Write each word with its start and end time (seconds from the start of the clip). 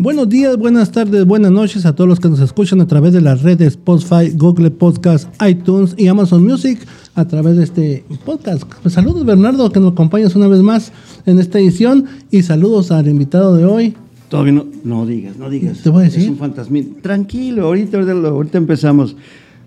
Buenos 0.00 0.28
días, 0.28 0.56
buenas 0.56 0.92
tardes, 0.92 1.24
buenas 1.24 1.50
noches 1.50 1.84
a 1.84 1.92
todos 1.92 2.06
los 2.06 2.20
que 2.20 2.28
nos 2.28 2.38
escuchan 2.38 2.80
a 2.80 2.86
través 2.86 3.12
de 3.12 3.20
las 3.20 3.42
redes 3.42 3.72
Spotify, 3.72 4.30
Google 4.32 4.70
Podcast, 4.70 5.28
iTunes 5.42 5.96
y 5.98 6.06
Amazon 6.06 6.46
Music 6.46 6.78
a 7.16 7.26
través 7.26 7.56
de 7.56 7.64
este 7.64 8.04
podcast. 8.24 8.62
Saludos 8.86 9.24
Bernardo, 9.24 9.72
que 9.72 9.80
nos 9.80 9.94
acompañas 9.94 10.36
una 10.36 10.46
vez 10.46 10.60
más 10.62 10.92
en 11.26 11.40
esta 11.40 11.58
edición 11.58 12.04
y 12.30 12.42
saludos 12.42 12.92
al 12.92 13.08
invitado 13.08 13.56
de 13.56 13.64
hoy. 13.64 13.96
Todavía 14.28 14.52
no, 14.52 14.66
no 14.84 15.04
digas, 15.04 15.36
no 15.36 15.50
digas. 15.50 15.78
Te 15.82 15.90
voy 15.90 16.02
a 16.02 16.04
decir. 16.04 16.22
Es 16.22 16.28
un 16.28 16.38
fantasmín. 16.38 16.98
Tranquilo, 17.02 17.66
ahorita, 17.66 17.98
ahorita, 17.98 18.28
ahorita 18.28 18.56
empezamos. 18.56 19.16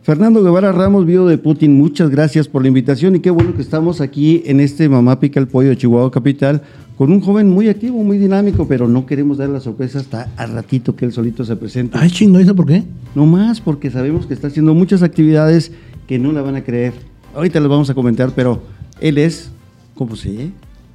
Fernando 0.04 0.42
Guevara 0.42 0.72
Ramos, 0.72 1.06
vivo 1.06 1.28
de 1.28 1.38
Putin, 1.38 1.78
muchas 1.78 2.10
gracias 2.10 2.48
por 2.48 2.64
la 2.64 2.70
invitación 2.70 3.16
y 3.16 3.20
qué 3.20 3.30
bueno 3.30 3.54
que 3.54 3.62
estamos 3.62 4.02
aquí 4.02 4.42
en 4.48 4.60
este 4.60 4.90
Mamá 4.90 5.20
Pica 5.20 5.40
el 5.40 5.48
Pollo 5.48 5.70
de 5.70 5.78
Chihuahua 5.78 6.10
Capital 6.10 6.64
con 6.98 7.12
un 7.12 7.22
joven 7.22 7.48
muy 7.48 7.70
activo, 7.70 8.04
muy 8.04 8.18
dinámico, 8.18 8.68
pero 8.68 8.88
no 8.88 9.06
queremos 9.06 9.38
dar 9.38 9.50
la 9.50 9.60
sorpresa 9.60 10.00
hasta 10.00 10.32
al 10.38 10.54
ratito 10.54 10.96
que 10.96 11.06
él 11.06 11.12
solito 11.12 11.46
se 11.46 11.56
presente. 11.56 12.00
Ay, 12.00 12.10
chingo, 12.10 12.40
¿eso 12.40 12.56
por 12.56 12.66
qué? 12.66 12.84
No 13.14 13.28
más, 13.28 13.62
porque 13.62 13.92
sabemos 13.92 14.26
que 14.26 14.34
está 14.34 14.48
haciendo 14.48 14.74
muchas 14.74 15.04
actividades 15.04 15.72
que 16.08 16.18
no 16.18 16.32
la 16.32 16.42
van 16.42 16.56
a 16.56 16.64
creer. 16.64 16.94
Ahorita 17.36 17.60
les 17.60 17.70
vamos 17.70 17.92
a 17.92 17.94
comentar, 17.94 18.32
pero 18.36 18.64
él 19.02 19.20
es, 19.20 19.52
¿cómo 19.94 20.16
se? 20.16 20.50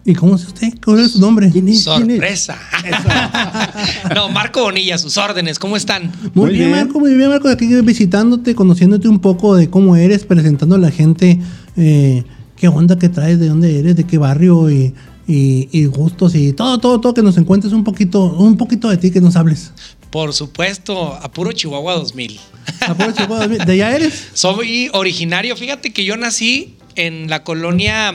¿Y 0.08 0.14
cómo 0.14 0.36
es 0.36 0.46
usted? 0.46 0.68
¿Cuál 0.84 1.00
es 1.00 1.12
su 1.12 1.20
nombre? 1.20 1.50
¿Quién 1.50 1.68
es? 1.68 1.82
¿Quién 1.84 2.10
es? 2.10 2.16
Sorpresa. 2.16 2.56
no, 4.14 4.28
Marco 4.28 4.62
Bonilla, 4.62 4.98
sus 4.98 5.16
órdenes, 5.16 5.58
¿cómo 5.58 5.76
están? 5.76 6.12
Muy, 6.34 6.46
Muy 6.46 6.50
bien, 6.52 6.70
bien. 6.70 6.84
Marco, 6.84 7.00
muy 7.00 7.14
bien, 7.14 7.28
Marco. 7.28 7.48
Aquí 7.48 7.66
visitándote, 7.82 8.54
conociéndote 8.54 9.08
un 9.08 9.18
poco 9.18 9.56
de 9.56 9.68
cómo 9.68 9.96
eres, 9.96 10.24
presentando 10.24 10.76
a 10.76 10.78
la 10.78 10.90
gente 10.90 11.40
eh, 11.76 12.22
qué 12.56 12.68
onda 12.68 12.98
que 12.98 13.08
traes, 13.08 13.38
de 13.40 13.48
dónde 13.48 13.78
eres, 13.80 13.96
de 13.96 14.04
qué 14.04 14.16
barrio 14.18 14.70
y, 14.70 14.94
y- 15.26 15.68
y 15.72 15.86
gustos 15.86 16.34
y 16.36 16.52
todo, 16.52 16.78
todo, 16.78 17.00
todo, 17.00 17.12
que 17.14 17.22
nos 17.22 17.36
encuentres 17.36 17.72
un 17.72 17.82
poquito, 17.84 18.24
un 18.26 18.56
poquito 18.56 18.88
de 18.88 18.96
ti, 18.98 19.10
que 19.10 19.20
nos 19.20 19.34
hables. 19.36 19.72
Por 20.10 20.32
supuesto, 20.32 21.14
a 21.14 21.30
puro 21.32 21.50
Chihuahua 21.52 21.94
2000. 21.94 22.38
Aprovecha, 22.86 23.24
Chihuahua, 23.24 23.48
¿De 23.48 23.72
allá 23.72 23.96
eres? 23.96 24.28
Soy 24.34 24.88
originario, 24.92 25.56
fíjate 25.56 25.92
que 25.92 26.04
yo 26.04 26.16
nací 26.16 26.76
en 26.94 27.28
la 27.28 27.42
colonia 27.42 28.14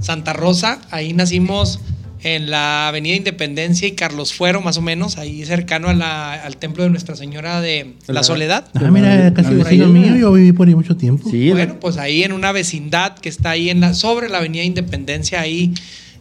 Santa 0.00 0.32
Rosa, 0.32 0.80
ahí 0.90 1.12
nacimos 1.12 1.80
en 2.24 2.50
la 2.50 2.88
Avenida 2.88 3.14
Independencia 3.14 3.86
y 3.86 3.92
Carlos 3.92 4.32
Fuero, 4.34 4.60
más 4.60 4.76
o 4.76 4.82
menos, 4.82 5.18
ahí 5.18 5.44
cercano 5.44 5.88
a 5.88 5.94
la- 5.94 6.34
al 6.34 6.56
templo 6.56 6.82
de 6.82 6.90
Nuestra 6.90 7.14
Señora 7.14 7.60
de 7.60 7.94
la 8.08 8.14
La- 8.14 8.22
Soledad. 8.24 8.66
Ah, 8.74 8.90
mira, 8.90 9.32
casi 9.34 9.54
vecino 9.54 9.86
mío, 9.86 10.16
yo 10.16 10.32
viví 10.32 10.50
por 10.52 10.66
ahí 10.66 10.74
mucho 10.74 10.96
tiempo. 10.96 11.30
Sí, 11.30 11.50
Bueno, 11.50 11.74
la- 11.74 11.80
pues 11.80 11.96
ahí 11.96 12.24
en 12.24 12.32
una 12.32 12.50
vecindad 12.50 13.16
que 13.18 13.28
está 13.28 13.50
ahí 13.50 13.70
en 13.70 13.80
la, 13.80 13.94
sobre 13.94 14.28
la 14.28 14.38
Avenida 14.38 14.64
Independencia, 14.64 15.40
ahí, 15.40 15.72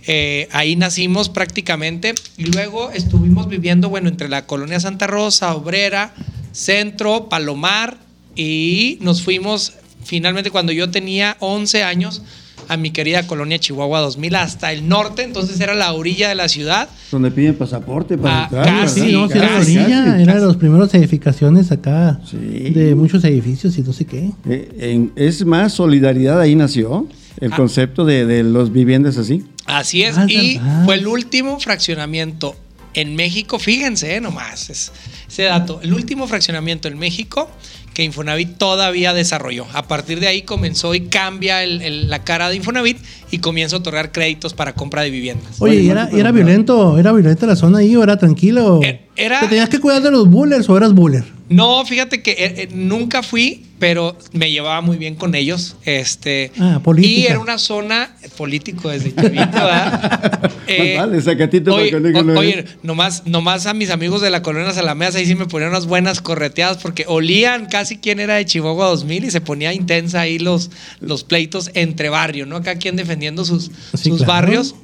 eh, 0.06 0.48
ahí 0.52 0.76
nacimos 0.76 1.30
prácticamente. 1.30 2.14
Y 2.38 2.46
luego 2.46 2.92
estuvimos 2.92 3.50
viviendo, 3.50 3.90
bueno, 3.90 4.08
entre 4.08 4.30
la 4.30 4.46
colonia 4.46 4.80
Santa 4.80 5.08
Rosa, 5.08 5.56
Obrera, 5.56 6.14
Centro, 6.52 7.28
Palomar, 7.28 7.98
y 8.36 9.00
nos 9.02 9.24
fuimos 9.24 9.74
finalmente 10.04 10.52
cuando 10.52 10.72
yo 10.72 10.92
tenía 10.92 11.38
11 11.40 11.84
años 11.84 12.22
a 12.70 12.78
mi 12.78 12.92
querida 12.92 13.26
colonia 13.28 13.60
Chihuahua 13.60 14.00
2000 14.02 14.36
hasta 14.36 14.72
el 14.72 14.88
norte, 14.88 15.24
entonces 15.24 15.60
era 15.60 15.74
la 15.74 15.94
orilla 15.94 16.30
de 16.30 16.36
la 16.36 16.48
ciudad. 16.50 16.90
donde 17.12 17.32
piden 17.32 17.56
pasaporte 17.56 18.18
para 18.18 18.40
Ah, 18.42 18.44
entrar. 18.46 18.66
casi, 18.66 19.00
Sí, 19.02 19.12
no, 19.14 19.30
era 19.32 19.50
la 19.52 19.58
orilla, 19.62 19.84
casi. 20.06 20.22
era 20.24 20.40
de 20.42 20.46
las 20.48 20.58
primeras 20.58 20.94
edificaciones 20.94 21.72
acá, 21.72 22.20
Sí. 22.30 22.38
de 22.38 22.96
muchos 22.96 23.24
edificios 23.24 23.78
y 23.78 23.82
no 23.82 23.94
sé 23.94 24.06
qué. 24.06 24.32
Eh, 24.50 24.70
en- 24.80 25.12
es 25.16 25.46
más, 25.46 25.72
solidaridad 25.74 26.40
ahí 26.42 26.56
nació 26.56 27.08
el 27.40 27.54
Ah. 27.54 27.56
concepto 27.56 28.04
de, 28.04 28.26
de 28.26 28.44
los 28.44 28.74
viviendas 28.74 29.18
así. 29.18 29.44
Así 29.66 30.04
es, 30.04 30.18
Ah, 30.18 30.26
y 30.28 30.58
verdad. 30.58 30.86
fue 30.86 30.96
el 30.96 31.08
último 31.08 31.60
fraccionamiento 31.60 32.56
en 32.94 33.16
México, 33.16 33.60
fíjense 33.60 34.16
eh, 34.16 34.22
nomás, 34.22 34.70
es- 34.70 34.92
ese 35.30 35.44
dato, 35.44 35.80
el 35.84 35.94
último 35.94 36.28
fraccionamiento 36.28 36.88
en 36.88 36.98
México 36.98 37.50
que 37.98 38.04
Infonavit 38.04 38.60
todavía 38.60 39.12
desarrolló. 39.12 39.66
A 39.74 39.88
partir 39.88 40.20
de 40.20 40.28
ahí 40.28 40.44
comenzó 40.44 40.94
y 40.94 41.08
cambia 41.08 41.64
el- 41.64 41.82
el- 41.82 42.12
la 42.12 42.24
cara 42.24 42.48
de 42.48 42.56
Infonavit 42.56 43.00
y 43.32 43.40
comienza 43.40 43.76
a 43.76 43.80
otorgar 43.80 44.12
créditos 44.12 44.54
para 44.54 44.74
compra 44.76 45.02
de 45.02 45.10
viviendas. 45.10 45.56
Oye, 45.58 45.78
¿y 45.82 45.90
era, 45.90 46.08
era 46.14 46.32
violento, 46.32 47.00
era 47.00 47.12
violenta 47.12 47.48
la 47.48 47.56
zona 47.56 47.80
ahí 47.80 47.96
o 47.96 48.04
era 48.04 48.16
tranquilo? 48.20 48.82
Eh, 48.84 49.02
era- 49.16 49.40
¿Te 49.40 49.48
tenías 49.48 49.70
que 49.70 49.80
cuidar 49.80 50.04
de 50.04 50.12
los 50.12 50.30
bullers 50.30 50.70
o 50.70 50.78
eras 50.78 50.94
buller? 50.94 51.24
No, 51.50 51.86
fíjate 51.86 52.22
que 52.22 52.32
eh, 52.32 52.38
eh, 52.58 52.70
nunca 52.74 53.24
fui, 53.24 53.66
pero 53.80 54.18
me 54.34 54.52
llevaba 54.52 54.82
muy 54.82 54.98
bien 54.98 55.16
con 55.16 55.34
ellos. 55.34 55.78
Este, 55.86 56.52
Ah, 56.60 56.82
política. 56.84 57.14
Y 57.14 57.26
era 57.26 57.40
una 57.40 57.58
zona 57.58 58.16
político 58.36 58.90
desde 58.90 59.16
chavito, 59.16 59.52
¿verdad? 59.52 60.52
Eh, 60.70 60.98
vale, 60.98 61.22
Zacatito, 61.22 61.74
oye, 61.74 61.90
para 61.92 62.12
que 62.12 62.24
no 62.24 62.38
oye, 62.38 62.66
nomás, 62.84 63.26
nomás 63.26 63.66
a 63.68 63.74
mis 63.74 63.90
amigos 63.90 64.20
de 64.22 64.30
la 64.30 64.42
colonia 64.42 64.74
Salameas 64.74 65.16
ahí 65.16 65.26
sí 65.26 65.34
me 65.34 65.46
ponían 65.46 65.70
unas 65.70 65.86
buenas 65.86 66.20
correteadas 66.20 66.76
porque 66.84 67.06
olían 67.08 67.68
casi 67.68 68.00
quién 68.00 68.20
era 68.20 68.36
de 68.36 68.46
Chihuahua 68.46 68.88
2000 68.88 69.24
y 69.24 69.32
se 69.32 69.40
ponía 69.40 69.72
intensa 69.74 70.20
ahí 70.20 70.40
los, 70.40 70.70
los 71.00 71.24
pleitos 71.24 71.72
entre 71.74 72.10
barrio, 72.10 72.46
¿no? 72.46 72.62
Cada 72.62 72.76
quien 72.78 72.98
defendiendo 72.98 73.46
sus, 73.46 73.72
Sí, 73.94 74.10
sus 74.10 74.18
claro. 74.24 74.34
barrios. 74.34 74.76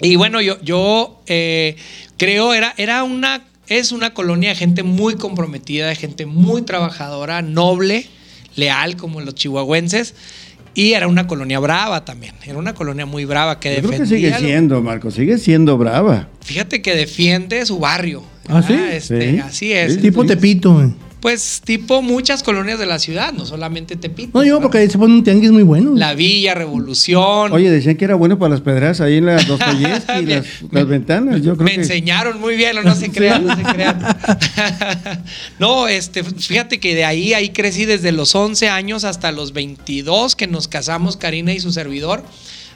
Y 0.00 0.16
bueno, 0.16 0.40
yo, 0.40 0.58
yo 0.62 1.20
eh, 1.26 1.76
creo 2.16 2.54
era, 2.54 2.72
era 2.78 3.02
una, 3.04 3.42
es 3.68 3.92
una 3.92 4.12
colonia 4.14 4.50
de 4.50 4.54
gente 4.56 4.82
muy 4.82 5.14
comprometida, 5.14 5.88
de 5.88 5.94
gente 5.96 6.26
muy 6.26 6.62
trabajadora, 6.62 7.42
noble, 7.42 8.06
leal, 8.56 8.96
como 8.96 9.20
los 9.20 9.34
chihuahuenses. 9.34 10.14
Y 10.74 10.92
era 10.94 11.06
una 11.06 11.26
colonia 11.26 11.58
brava 11.58 12.04
también. 12.04 12.34
Era 12.44 12.56
una 12.56 12.72
colonia 12.74 13.04
muy 13.04 13.26
brava 13.26 13.60
que 13.60 13.74
Yo 13.76 13.80
creo 13.80 13.90
defendía. 13.90 14.06
que 14.08 14.16
sigue 14.16 14.30
lo- 14.30 14.38
siendo, 14.38 14.82
Marco, 14.82 15.10
sigue 15.10 15.36
siendo 15.38 15.76
brava. 15.76 16.28
Fíjate 16.40 16.80
que 16.80 16.94
defiende 16.94 17.64
su 17.66 17.78
barrio. 17.78 18.22
¿Ah, 18.48 18.62
sí? 18.66 18.72
Este, 18.74 19.32
Sí. 19.32 19.38
Así 19.38 19.72
es. 19.72 19.94
Sí. 19.94 20.00
Tipo 20.00 20.24
Tepito. 20.24 20.92
Pues 21.22 21.62
tipo 21.64 22.02
muchas 22.02 22.42
colonias 22.42 22.80
de 22.80 22.86
la 22.86 22.98
ciudad, 22.98 23.32
no 23.32 23.46
solamente 23.46 23.94
Tepito. 23.94 24.36
No, 24.36 24.44
yo 24.44 24.54
¿verdad? 24.54 24.62
porque 24.62 24.78
ahí 24.78 24.90
se 24.90 24.98
pone 24.98 25.14
un 25.14 25.22
tianguis 25.22 25.52
muy 25.52 25.62
bueno. 25.62 25.92
La 25.94 26.14
Villa, 26.14 26.52
Revolución. 26.52 27.52
Oye, 27.52 27.70
decían 27.70 27.96
que 27.96 28.04
era 28.04 28.16
bueno 28.16 28.40
para 28.40 28.50
las 28.50 28.60
pedras 28.60 29.00
ahí 29.00 29.18
en 29.18 29.26
las 29.26 29.46
Dostoyevsky, 29.46 30.24
Bien. 30.24 30.42
las, 30.42 30.72
las 30.72 30.86
ventanas. 30.88 31.40
Yo 31.40 31.54
creo 31.54 31.64
me 31.64 31.74
que 31.74 31.80
enseñaron 31.82 32.40
muy 32.40 32.56
bien, 32.56 32.74
no, 32.74 32.82
no 32.82 32.96
se 32.96 33.10
crean, 33.12 33.46
no 33.46 33.56
se 33.56 33.62
crean. 33.62 34.04
no, 35.60 35.86
este, 35.86 36.24
fíjate 36.24 36.80
que 36.80 36.96
de 36.96 37.04
ahí, 37.04 37.34
ahí 37.34 37.50
crecí 37.50 37.84
desde 37.84 38.10
los 38.10 38.34
11 38.34 38.68
años 38.68 39.04
hasta 39.04 39.30
los 39.30 39.52
22 39.52 40.34
que 40.34 40.48
nos 40.48 40.66
casamos, 40.66 41.16
Karina 41.16 41.52
y 41.52 41.60
su 41.60 41.70
servidor. 41.70 42.24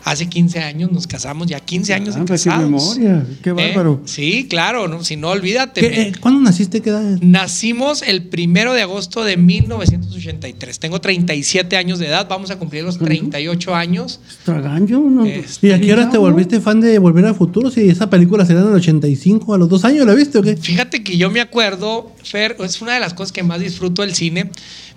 Hace 0.07 0.29
15 0.29 0.61
años 0.61 0.93
nos 0.93 1.09
casamos, 1.09 1.49
ya 1.49 1.59
15 1.59 1.93
años 1.93 2.15
de 2.15 2.21
Ah, 2.21 2.25
pues, 2.25 2.45
qué 2.45 2.51
memoria, 2.51 3.27
qué 3.43 3.51
¿Eh? 3.51 3.53
bárbaro. 3.53 4.03
Sí, 4.05 4.47
claro, 4.49 4.87
no, 4.87 5.03
si 5.03 5.17
no, 5.17 5.31
olvídate. 5.31 5.81
¿Qué, 5.81 5.89
me- 5.91 6.01
eh, 6.03 6.13
¿Cuándo 6.21 6.41
naciste? 6.43 6.81
¿Qué 6.81 6.91
edad? 6.91 7.19
Nacimos 7.21 8.03
el 8.03 8.23
primero 8.23 8.73
de 8.73 8.83
agosto 8.83 9.25
de 9.25 9.37
1983. 9.37 10.79
Tengo 10.79 11.01
37 11.01 11.77
años 11.77 11.99
de 11.99 12.07
edad, 12.07 12.29
vamos 12.31 12.53
a 12.53 12.57
cumplir 12.59 12.85
los 12.85 12.99
38 12.99 13.75
años. 13.75 14.21
¿Tragancho? 14.45 15.01
No, 15.01 15.25
Este, 15.27 15.67
¿Y 15.67 15.73
a 15.73 15.81
qué 15.81 15.93
hora 15.93 16.09
te 16.09 16.19
volviste 16.19 16.61
fan 16.61 16.81
de 16.81 17.01
Volver 17.01 17.25
al 17.27 17.35
Futuro? 17.35 17.69
Si 17.71 17.89
esa 17.89 18.09
película 18.09 18.47
será 18.47 18.61
en 18.61 18.69
el 18.69 18.75
85, 18.75 19.55
a 19.55 19.59
los 19.59 19.69
dos 19.69 19.85
años, 19.85 20.07
¿la 20.07 20.15
viste 20.15 20.39
o 20.39 20.43
qué? 20.43 20.57
Fíjate 20.57 21.03
que 21.03 21.17
yo 21.17 21.31
me 21.33 21.41
acuerdo, 21.41 22.13
Fer, 22.23 22.57
es 22.61 22.81
una 22.81 22.95
de 22.95 23.01
las 23.01 23.13
cosas 23.15 23.33
que 23.33 23.43
más 23.43 23.59
disfruto 23.59 24.03
del 24.03 24.15
cine, 24.15 24.51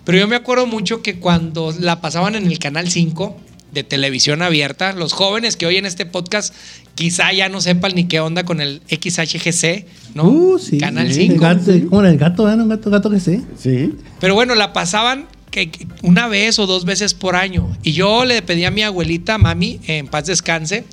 pero 0.04 0.18
yo 0.18 0.28
me 0.28 0.36
acuerdo 0.36 0.66
mucho 0.66 1.02
que 1.02 1.16
cuando 1.18 1.74
la 1.80 2.00
pasaban 2.00 2.36
en 2.36 2.46
el 2.46 2.60
Canal 2.60 2.88
5 2.88 3.36
de 3.72 3.84
televisión 3.84 4.42
abierta, 4.42 4.92
los 4.92 5.12
jóvenes 5.12 5.56
que 5.56 5.66
oyen 5.66 5.86
este 5.86 6.06
podcast 6.06 6.54
quizá 6.94 7.32
ya 7.32 7.48
no 7.48 7.60
sepan 7.60 7.94
ni 7.94 8.04
qué 8.08 8.20
onda 8.20 8.44
con 8.44 8.60
el 8.60 8.82
XHGC, 8.88 9.86
¿no? 10.14 10.24
Uh, 10.28 10.58
sí. 10.58 10.78
Canal 10.78 11.06
El 11.06 11.14
5. 11.14 11.40
gato, 11.40 11.72
¿Cómo 11.88 12.00
era 12.00 12.10
el 12.10 12.18
gato? 12.18 12.44
¿verdad? 12.44 12.60
Un 12.62 12.68
gato, 12.68 12.90
gato 12.90 13.10
que 13.10 13.20
sé. 13.20 13.40
Sí. 13.58 13.94
Pero 14.20 14.34
bueno, 14.34 14.54
la 14.54 14.72
pasaban 14.72 15.26
que, 15.50 15.70
que 15.70 15.86
una 16.02 16.28
vez 16.28 16.58
o 16.58 16.66
dos 16.66 16.84
veces 16.84 17.14
por 17.14 17.36
año. 17.36 17.76
Y 17.82 17.92
yo 17.92 18.24
le 18.24 18.42
pedí 18.42 18.64
a 18.64 18.70
mi 18.70 18.82
abuelita, 18.82 19.38
mami, 19.38 19.80
en 19.86 20.08
paz 20.08 20.26
descanse. 20.26 20.84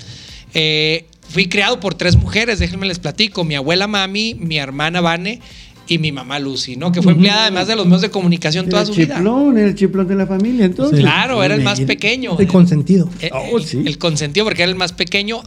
eh, 0.54 1.06
fui 1.30 1.50
criado 1.50 1.80
por 1.82 1.94
tres 1.94 2.16
mujeres, 2.16 2.58
déjenme 2.60 2.88
les 2.88 3.00
platico. 3.00 3.44
Mi 3.44 3.56
abuela 3.56 3.86
mami, 3.88 4.34
mi 4.36 4.58
hermana 4.58 5.02
Vane 5.02 5.42
y 5.88 5.98
mi 6.00 6.12
mamá 6.12 6.40
Lucy, 6.40 6.76
¿no? 6.76 6.92
Que 6.92 7.02
fue 7.02 7.14
empleada 7.14 7.44
además 7.44 7.68
de 7.68 7.76
los 7.76 7.86
medios 7.86 8.02
de 8.02 8.10
comunicación 8.10 8.68
toda 8.70 8.82
el 8.82 8.88
su 8.88 8.94
vida. 8.94 9.16
chiplón, 9.16 9.58
era 9.58 9.68
el 9.68 9.76
chiplón 9.76 10.08
de 10.08 10.16
la 10.16 10.28
familia, 10.28 10.66
entonces. 10.66 10.98
Sí. 10.98 11.04
Claro, 11.04 11.44
era 11.44 11.56
el 11.56 11.62
más 11.64 11.80
pequeño. 11.82 12.38
El 12.38 12.48
consentido. 12.48 13.10
Eh, 13.22 13.30
Oh, 13.34 13.58
el, 13.58 13.64
sí. 13.66 13.82
el 13.86 13.98
consentido, 13.98 14.46
porque 14.46 14.64
era 14.64 14.72
el 14.72 14.78
más 14.78 14.94
pequeño 14.94 15.42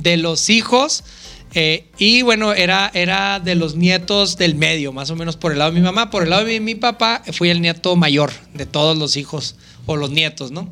de 0.00 0.16
los 0.16 0.50
hijos 0.50 1.04
Eh, 1.54 1.86
y 1.96 2.20
bueno, 2.20 2.52
era, 2.52 2.90
era 2.92 3.40
de 3.40 3.54
los 3.54 3.74
nietos 3.74 4.36
del 4.36 4.54
medio, 4.54 4.92
más 4.92 5.08
o 5.10 5.16
menos 5.16 5.38
por 5.38 5.50
el 5.52 5.58
lado 5.58 5.70
de 5.72 5.80
mi 5.80 5.82
mamá. 5.84 6.10
Por 6.10 6.24
el 6.24 6.28
lado 6.28 6.44
de 6.44 6.60
mi 6.60 6.74
papá, 6.74 7.22
fui 7.32 7.48
el 7.48 7.62
nieto 7.62 7.96
mayor 7.96 8.30
de 8.52 8.66
todos 8.66 8.98
los 8.98 9.16
hijos 9.16 9.56
o 9.86 9.96
los 9.96 10.10
nietos, 10.10 10.50
¿no? 10.52 10.68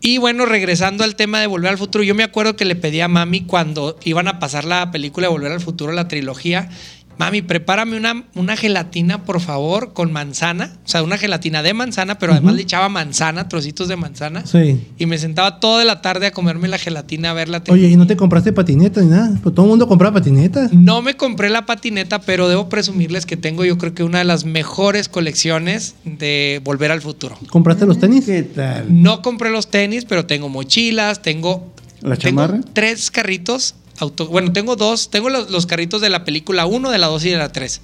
Y 0.00 0.16
bueno, 0.16 0.46
regresando 0.46 1.04
al 1.04 1.16
tema 1.16 1.38
de 1.40 1.46
Volver 1.46 1.70
al 1.70 1.76
Futuro, 1.78 2.02
yo 2.02 2.14
me 2.14 2.22
acuerdo 2.22 2.56
que 2.56 2.64
le 2.64 2.76
pedí 2.76 3.00
a 3.02 3.08
mami 3.08 3.42
cuando 3.42 3.98
iban 4.04 4.26
a 4.26 4.38
pasar 4.38 4.64
la 4.64 4.90
película 4.90 5.26
de 5.26 5.32
Volver 5.32 5.52
al 5.52 5.60
Futuro, 5.60 5.92
la 5.92 6.08
trilogía, 6.08 6.70
Mami, 7.18 7.42
prepárame 7.42 7.96
una, 7.96 8.24
una 8.34 8.56
gelatina, 8.56 9.24
por 9.24 9.40
favor, 9.40 9.92
con 9.94 10.12
manzana. 10.12 10.76
O 10.84 10.88
sea, 10.88 11.02
una 11.02 11.16
gelatina 11.16 11.62
de 11.62 11.72
manzana, 11.72 12.18
pero 12.18 12.32
además 12.32 12.54
le 12.54 12.62
echaba 12.62 12.88
manzana, 12.88 13.48
trocitos 13.48 13.88
de 13.88 13.96
manzana. 13.96 14.44
Sí. 14.46 14.86
Y 14.98 15.06
me 15.06 15.16
sentaba 15.16 15.58
toda 15.60 15.84
la 15.84 16.02
tarde 16.02 16.26
a 16.26 16.30
comerme 16.32 16.68
la 16.68 16.78
gelatina, 16.78 17.30
a 17.30 17.32
ver 17.32 17.48
la 17.48 17.62
Oye, 17.68 17.88
¿y 17.88 17.96
no 17.96 18.06
te 18.06 18.16
compraste 18.16 18.52
patineta 18.52 19.00
ni 19.00 19.08
nada? 19.08 19.38
Pues 19.42 19.54
todo 19.54 19.64
el 19.64 19.70
mundo 19.70 19.88
compraba 19.88 20.14
patinetas. 20.14 20.72
No 20.72 21.00
me 21.00 21.14
compré 21.14 21.48
la 21.48 21.64
patineta, 21.64 22.20
pero 22.20 22.48
debo 22.48 22.68
presumirles 22.68 23.24
que 23.24 23.36
tengo 23.36 23.64
yo 23.64 23.78
creo 23.78 23.94
que 23.94 24.04
una 24.04 24.18
de 24.18 24.24
las 24.24 24.44
mejores 24.44 25.08
colecciones 25.08 25.94
de 26.04 26.60
Volver 26.64 26.92
al 26.92 27.00
Futuro. 27.00 27.38
¿Compraste 27.48 27.86
los 27.86 27.98
tenis? 27.98 28.26
¿Qué 28.26 28.42
tal? 28.42 28.86
No 29.02 29.22
compré 29.22 29.50
los 29.50 29.70
tenis, 29.70 30.04
pero 30.04 30.26
tengo 30.26 30.48
mochilas, 30.48 31.22
tengo... 31.22 31.72
¿La 32.02 32.16
tengo 32.16 32.42
chamarra? 32.42 32.60
tres 32.74 33.10
carritos 33.10 33.74
auto, 33.98 34.26
bueno, 34.26 34.52
tengo 34.52 34.76
dos, 34.76 35.10
tengo 35.10 35.30
los, 35.30 35.50
los 35.50 35.66
carritos 35.66 36.00
de 36.00 36.08
la 36.08 36.24
película 36.24 36.66
1, 36.66 36.90
de 36.90 36.98
la 36.98 37.06
2 37.06 37.24
y 37.24 37.30
de 37.30 37.36
la 37.36 37.52
3. 37.52 37.80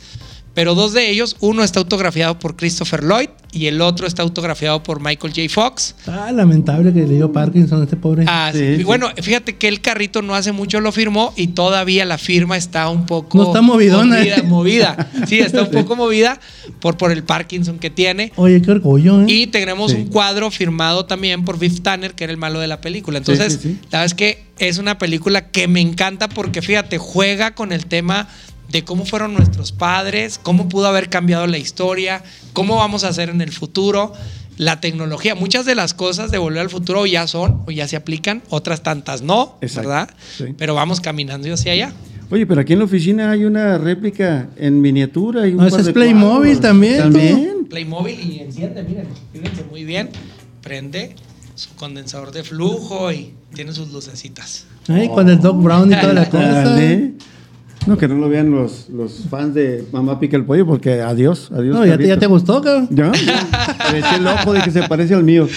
Pero 0.54 0.74
dos 0.74 0.92
de 0.92 1.08
ellos, 1.10 1.36
uno 1.40 1.64
está 1.64 1.80
autografiado 1.80 2.38
por 2.38 2.56
Christopher 2.56 3.02
Lloyd 3.04 3.28
y 3.52 3.66
el 3.66 3.80
otro 3.80 4.06
está 4.06 4.22
autografiado 4.22 4.82
por 4.82 5.00
Michael 5.00 5.32
J. 5.34 5.48
Fox. 5.48 5.94
Ah, 6.06 6.30
lamentable 6.32 6.92
que 6.92 7.00
le 7.06 7.14
dio 7.14 7.32
Parkinson 7.32 7.80
a 7.80 7.84
este 7.84 7.96
pobre. 7.96 8.24
Ah, 8.28 8.50
sí. 8.52 8.76
Sí. 8.76 8.84
Bueno, 8.84 9.08
fíjate 9.22 9.56
que 9.56 9.68
el 9.68 9.80
carrito 9.80 10.20
no 10.20 10.34
hace 10.34 10.52
mucho 10.52 10.80
lo 10.80 10.92
firmó 10.92 11.32
y 11.36 11.48
todavía 11.48 12.04
la 12.04 12.18
firma 12.18 12.56
está 12.58 12.88
un 12.90 13.06
poco 13.06 13.38
No 13.38 13.44
está 13.46 13.62
movidona. 13.62 14.18
movida, 14.18 14.42
movida. 14.42 15.10
Sí, 15.26 15.38
está 15.38 15.62
un 15.62 15.70
poco 15.70 15.96
movida 15.96 16.38
por, 16.80 16.96
por 16.98 17.12
el 17.12 17.24
Parkinson 17.24 17.78
que 17.78 17.88
tiene. 17.90 18.32
Oye, 18.36 18.60
qué 18.60 18.70
orgullo, 18.72 19.22
¿eh? 19.22 19.26
Y 19.28 19.46
tenemos 19.46 19.92
Sí. 19.92 19.96
un 19.98 20.06
cuadro 20.08 20.50
firmado 20.50 21.06
también 21.06 21.44
por 21.44 21.58
Viv 21.58 21.80
Tanner, 21.82 22.14
que 22.14 22.24
era 22.24 22.30
el 22.32 22.38
malo 22.38 22.60
de 22.60 22.66
la 22.66 22.80
película. 22.80 23.18
Entonces, 23.18 23.54
sí, 23.54 23.58
sí. 23.62 23.78
la 23.90 24.00
verdad 24.00 24.04
es 24.06 24.14
que 24.14 24.44
es 24.58 24.78
una 24.78 24.98
película 24.98 25.48
que 25.50 25.66
me 25.66 25.80
encanta 25.80 26.28
porque, 26.28 26.60
fíjate, 26.62 26.98
juega 26.98 27.54
con 27.54 27.72
el 27.72 27.86
tema 27.86 28.28
de 28.72 28.84
cómo 28.84 29.04
fueron 29.04 29.34
nuestros 29.34 29.70
padres, 29.70 30.40
cómo 30.42 30.68
pudo 30.68 30.86
haber 30.86 31.10
cambiado 31.10 31.46
la 31.46 31.58
historia, 31.58 32.24
cómo 32.54 32.76
vamos 32.76 33.04
a 33.04 33.08
hacer 33.08 33.28
en 33.28 33.40
el 33.42 33.52
futuro, 33.52 34.12
la 34.56 34.80
tecnología. 34.80 35.34
Muchas 35.34 35.66
de 35.66 35.74
las 35.74 35.92
cosas 35.94 36.30
de 36.30 36.38
Volver 36.38 36.60
al 36.62 36.70
Futuro 36.70 37.04
ya 37.06 37.26
son 37.26 37.62
o 37.66 37.70
ya 37.70 37.86
se 37.86 37.96
aplican, 37.96 38.42
otras 38.48 38.82
tantas 38.82 39.20
no, 39.22 39.58
Exacto. 39.60 39.88
¿verdad? 39.90 40.10
Sí. 40.36 40.46
Pero 40.56 40.74
vamos 40.74 41.00
caminando 41.00 41.52
hacia 41.52 41.72
allá. 41.72 41.92
Oye, 42.30 42.46
pero 42.46 42.62
aquí 42.62 42.72
en 42.72 42.78
la 42.78 42.86
oficina 42.86 43.30
hay 43.30 43.44
una 43.44 43.76
réplica 43.76 44.48
en 44.56 44.80
miniatura. 44.80 45.46
Y 45.46 45.50
un 45.52 45.58
No, 45.58 45.66
ese 45.66 45.70
par 45.72 45.80
es 45.80 45.86
de 45.86 45.92
Playmobil 45.92 46.38
cuadros. 46.40 46.60
también, 46.60 46.98
También. 46.98 47.66
Playmobil 47.68 48.20
y 48.20 48.40
enciende, 48.40 48.82
miren, 48.82 49.06
fíjense 49.34 49.64
muy 49.64 49.84
bien, 49.84 50.08
prende 50.62 51.14
su 51.54 51.74
condensador 51.74 52.32
de 52.32 52.42
flujo 52.42 53.12
y 53.12 53.34
tiene 53.54 53.72
sus 53.74 53.92
lucecitas. 53.92 54.64
Ay, 54.88 55.08
con 55.08 55.28
el 55.28 55.38
Doc 55.40 55.62
Brown 55.62 55.92
y 55.92 56.00
toda 56.00 56.14
la 56.14 56.28
cosa. 56.30 56.78
No, 57.86 57.98
que 57.98 58.06
no 58.08 58.14
lo 58.14 58.28
vean 58.28 58.50
los, 58.50 58.88
los 58.90 59.24
fans 59.28 59.54
de 59.54 59.84
Mamá 59.92 60.20
Pica 60.20 60.36
el 60.36 60.44
Pollo, 60.44 60.66
porque 60.66 61.00
adiós, 61.00 61.50
adiós. 61.52 61.74
No, 61.74 61.84
ya 61.84 61.96
te, 61.96 62.06
ya 62.06 62.14
Carlitos. 62.14 62.20
te 62.20 62.26
gustó, 62.26 62.62
cabrón. 62.62 62.88
¿Ya? 62.90 63.12
ya. 63.12 63.76
Eché 63.96 64.16
el 64.16 64.26
ojo 64.26 64.52
de 64.52 64.62
que 64.62 64.70
se 64.70 64.82
parece 64.84 65.14
al 65.14 65.24
mío. 65.24 65.48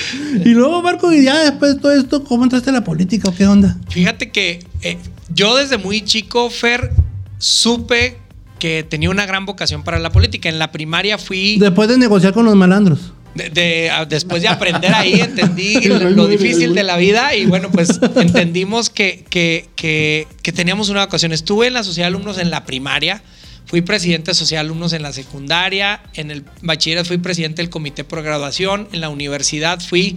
Y 0.43 0.49
luego, 0.49 0.81
Marco, 0.81 1.11
y 1.13 1.23
ya 1.23 1.39
después 1.43 1.75
de 1.75 1.79
todo 1.79 1.91
esto, 1.91 2.23
¿cómo 2.23 2.43
entraste 2.43 2.69
a 2.71 2.73
la 2.73 2.83
política 2.83 3.29
o 3.29 3.35
qué 3.35 3.45
onda? 3.45 3.77
Fíjate 3.89 4.31
que 4.31 4.59
eh, 4.81 4.97
yo 5.33 5.55
desde 5.55 5.77
muy 5.77 6.01
chico, 6.01 6.49
Fer, 6.49 6.91
supe 7.37 8.17
que 8.59 8.83
tenía 8.83 9.09
una 9.09 9.25
gran 9.25 9.45
vocación 9.45 9.83
para 9.83 9.99
la 9.99 10.11
política. 10.11 10.49
En 10.49 10.59
la 10.59 10.71
primaria 10.71 11.17
fui, 11.17 11.57
Después 11.59 11.89
de 11.89 11.97
negociar 11.97 12.33
con 12.33 12.45
los 12.45 12.55
malandros. 12.55 13.13
De- 13.35 13.49
de- 13.49 13.89
a- 13.91 14.05
después 14.05 14.41
de 14.41 14.47
aprender 14.47 14.93
ahí, 14.93 15.19
entendí 15.19 15.75
lo, 15.85 16.27
difícil 16.27 16.73
de 16.73 16.83
la 16.83 16.97
vida 16.97 17.35
y 17.35 17.45
bueno, 17.45 17.69
pues 17.71 17.99
entendimos 18.15 18.89
que, 18.89 19.23
que, 19.29 19.67
que, 19.75 20.27
que 20.41 20.51
teníamos 20.51 20.89
una 20.89 21.05
vocación. 21.05 21.31
Estuve 21.31 21.67
en 21.67 21.73
la 21.73 21.83
sociedad 21.83 22.05
de 22.09 22.15
alumnos 22.15 22.37
en 22.39 22.49
la 22.49 22.65
primaria. 22.65 23.21
Fui 23.67 23.81
presidente 23.81 24.31
de 24.31 24.35
Sociedad 24.35 24.61
de 24.61 24.67
Alumnos 24.67 24.93
en 24.93 25.01
la 25.01 25.11
secundaria, 25.11 26.01
en 26.13 26.29
el 26.29 26.43
bachillerato 26.61 27.07
fui 27.07 27.17
presidente 27.17 27.61
del 27.63 27.69
comité 27.71 28.03
por 28.03 28.21
graduación, 28.21 28.87
en 28.93 29.01
la 29.01 29.09
universidad 29.09 29.79
fui 29.79 30.15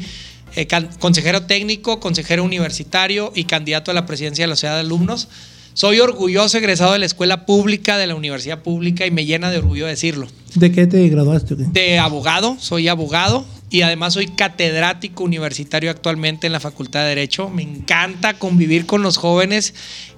eh, 0.55 0.69
consejero 0.99 1.43
técnico, 1.44 1.99
consejero 1.99 2.44
universitario 2.44 3.32
y 3.35 3.44
candidato 3.44 3.91
a 3.91 3.94
la 3.94 4.05
presidencia 4.05 4.44
de 4.44 4.49
la 4.49 4.55
Sociedad 4.56 4.75
de 4.75 4.81
Alumnos. 4.81 5.29
Soy 5.78 6.00
orgulloso 6.00 6.58
egresado 6.58 6.94
de 6.94 6.98
la 6.98 7.06
escuela 7.06 7.46
pública, 7.46 7.96
de 7.98 8.08
la 8.08 8.16
universidad 8.16 8.64
pública 8.64 9.06
y 9.06 9.12
me 9.12 9.25
llena 9.26 9.48
de 9.52 9.58
orgullo 9.58 9.86
decirlo. 9.86 10.26
¿De 10.56 10.72
qué 10.72 10.88
te 10.88 11.08
graduaste? 11.08 11.54
De 11.54 12.00
abogado, 12.00 12.56
soy 12.58 12.88
abogado 12.88 13.44
y 13.70 13.82
además 13.82 14.14
soy 14.14 14.26
catedrático 14.26 15.22
universitario 15.22 15.88
actualmente 15.92 16.48
en 16.48 16.52
la 16.52 16.58
Facultad 16.58 17.02
de 17.02 17.10
Derecho. 17.10 17.48
Me 17.48 17.62
encanta 17.62 18.34
convivir 18.40 18.86
con 18.86 19.02
los 19.02 19.19
jóvenes 19.19 19.72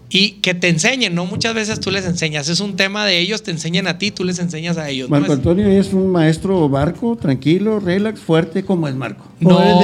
y 0.08 0.30
que 0.40 0.54
te 0.54 0.68
enseñen, 0.68 1.14
¿no? 1.14 1.26
Muchas 1.26 1.52
veces 1.54 1.78
tú 1.78 1.90
les 1.90 2.06
enseñas, 2.06 2.48
es 2.48 2.60
un 2.60 2.76
tema 2.76 3.04
de 3.04 3.18
ellos, 3.18 3.42
te 3.42 3.50
enseñan 3.50 3.86
a 3.86 3.98
ti, 3.98 4.12
tú 4.12 4.24
les 4.24 4.38
enseñas 4.38 4.78
a 4.78 4.88
ellos. 4.88 5.10
Marco 5.10 5.26
Es- 5.26 5.40
Antonio 5.40 5.66
es 5.68 5.92
un 5.92 6.08
maestro 6.08 6.70
barco, 6.70 7.18
tranquilo, 7.20 7.80
relax, 7.80 8.18
fuerte, 8.18 8.64
como 8.64 8.88
es 8.88 8.94
Marco. 8.94 9.26
No. 9.40 9.60
eres 9.62 9.78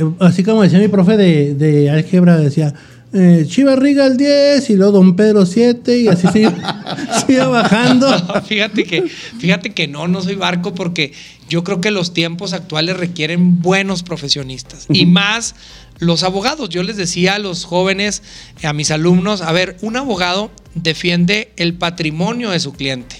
de, 0.00 0.10
así 0.18 0.42
como 0.42 0.64
decía 0.64 0.80
mi 0.80 0.88
profe 0.88 1.16
de, 1.16 1.54
de 1.54 1.88
álgebra, 1.88 2.36
decía, 2.36 2.74
eh, 3.12 3.44
Chivarriga 3.46 4.06
el 4.06 4.16
10 4.16 4.70
y 4.70 4.76
luego 4.76 4.92
Don 4.92 5.16
Pedro 5.16 5.44
7 5.44 5.98
y 5.98 6.08
así 6.08 6.28
se 6.28 6.40
iba 7.28 7.48
bajando. 7.48 8.08
fíjate 8.46 8.84
que, 8.84 9.08
fíjate 9.38 9.70
que 9.70 9.88
no, 9.88 10.08
no 10.08 10.22
soy 10.22 10.36
barco 10.36 10.74
porque 10.74 11.12
yo 11.48 11.64
creo 11.64 11.80
que 11.80 11.90
los 11.90 12.14
tiempos 12.14 12.52
actuales 12.52 12.96
requieren 12.96 13.60
buenos 13.60 14.02
profesionistas 14.02 14.86
y 14.88 15.06
más 15.06 15.54
los 15.98 16.22
abogados. 16.22 16.68
Yo 16.68 16.82
les 16.82 16.96
decía 16.96 17.34
a 17.34 17.38
los 17.38 17.64
jóvenes, 17.64 18.22
a 18.62 18.72
mis 18.72 18.90
alumnos, 18.90 19.42
a 19.42 19.50
ver, 19.52 19.76
un 19.82 19.96
abogado 19.96 20.50
defiende 20.74 21.52
el 21.56 21.74
patrimonio 21.74 22.50
de 22.50 22.60
su 22.60 22.72
cliente 22.72 23.16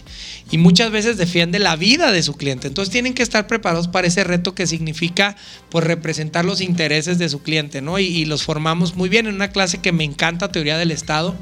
y 0.51 0.59
muchas 0.59 0.91
veces 0.91 1.17
defiende 1.17 1.59
la 1.59 1.77
vida 1.77 2.13
de 2.13 2.23
su 2.23 2.35
cliente. 2.35 2.69
Entonces 2.69 2.91
tienen 2.93 3.15
que 3.15 3.23
estar 3.23 3.47
preparados 3.47 3.89
para 3.89 4.09
ese 4.09 4.25
reto 4.25 4.55
que 4.55 4.67
significa 4.67 5.37
pues 5.69 5.85
representar 5.85 6.45
los 6.45 6.61
intereses 6.61 7.19
de 7.19 7.29
su 7.29 7.43
cliente, 7.43 7.83
¿no? 7.83 7.99
Y, 7.99 8.07
y 8.07 8.25
los 8.25 8.43
formamos 8.43 8.97
muy 8.97 9.09
bien 9.09 9.27
en 9.27 9.35
una 9.35 9.51
clase 9.51 9.79
que 9.79 9.93
me 9.93 10.05
encanta, 10.05 10.51
teoría 10.51 10.77
del 10.79 10.91
Estado, 10.91 11.37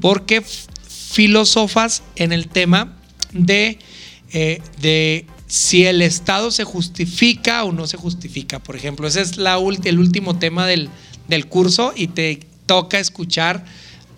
porque 0.00 0.42
filosofas 1.10 2.02
en 2.16 2.32
el 2.32 2.48
tema 2.48 2.96
de, 3.32 3.78
eh, 4.32 4.62
de 4.80 5.26
si 5.46 5.84
el 5.84 6.02
Estado 6.02 6.50
se 6.50 6.64
justifica 6.64 7.64
o 7.64 7.72
no 7.72 7.86
se 7.86 7.96
justifica. 7.96 8.58
Por 8.60 8.76
ejemplo, 8.76 9.08
ese 9.08 9.22
es 9.22 9.36
la 9.36 9.58
el 9.84 9.98
último 9.98 10.38
tema 10.38 10.66
del, 10.66 10.88
del 11.28 11.46
curso 11.46 11.92
y 11.96 12.08
te 12.08 12.40
toca 12.66 13.00
escuchar 13.00 13.64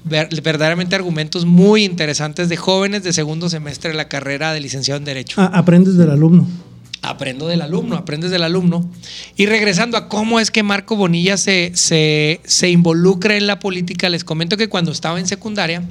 ver- 0.05 0.29
verdaderamente 0.43 0.95
argumentos 0.95 1.45
muy 1.47 1.85
interesantes 1.85 2.49
de 2.49 2.57
jóvenes 2.57 3.03
de 3.03 3.13
segundo 3.13 3.49
semestre 3.49 3.91
de 3.91 3.97
la 3.97 4.09
carrera 4.09 4.53
de 4.53 4.61
licenciado 4.61 4.99
en 4.99 5.05
Derecho. 5.05 5.41
Ah, 5.41 5.51
aprendes 5.55 5.97
del 5.97 6.11
alumno. 6.11 6.47
Aprendo 7.05 7.49
del 7.49 7.63
alumno, 7.63 7.97
aprendes 7.97 8.31
del 8.31 8.45
alumno. 8.45 8.89
Y 9.37 9.47
regresando 9.47 9.97
a 9.97 10.09
cómo 10.09 10.39
es 10.39 10.53
que 10.53 10.63
Marco 10.63 10.95
Bonilla 10.95 11.37
se, 11.37 11.73
se, 11.75 12.41
se 12.45 12.71
involucra 12.71 13.37
en 13.37 13.49
la 13.49 13.59
política, 13.59 14.09
les 14.09 14.23
comento 14.23 14.57
que 14.57 14.69
cuando 14.69 14.93
estaba 14.93 15.19
en 15.19 15.27
secundaria, 15.27 15.83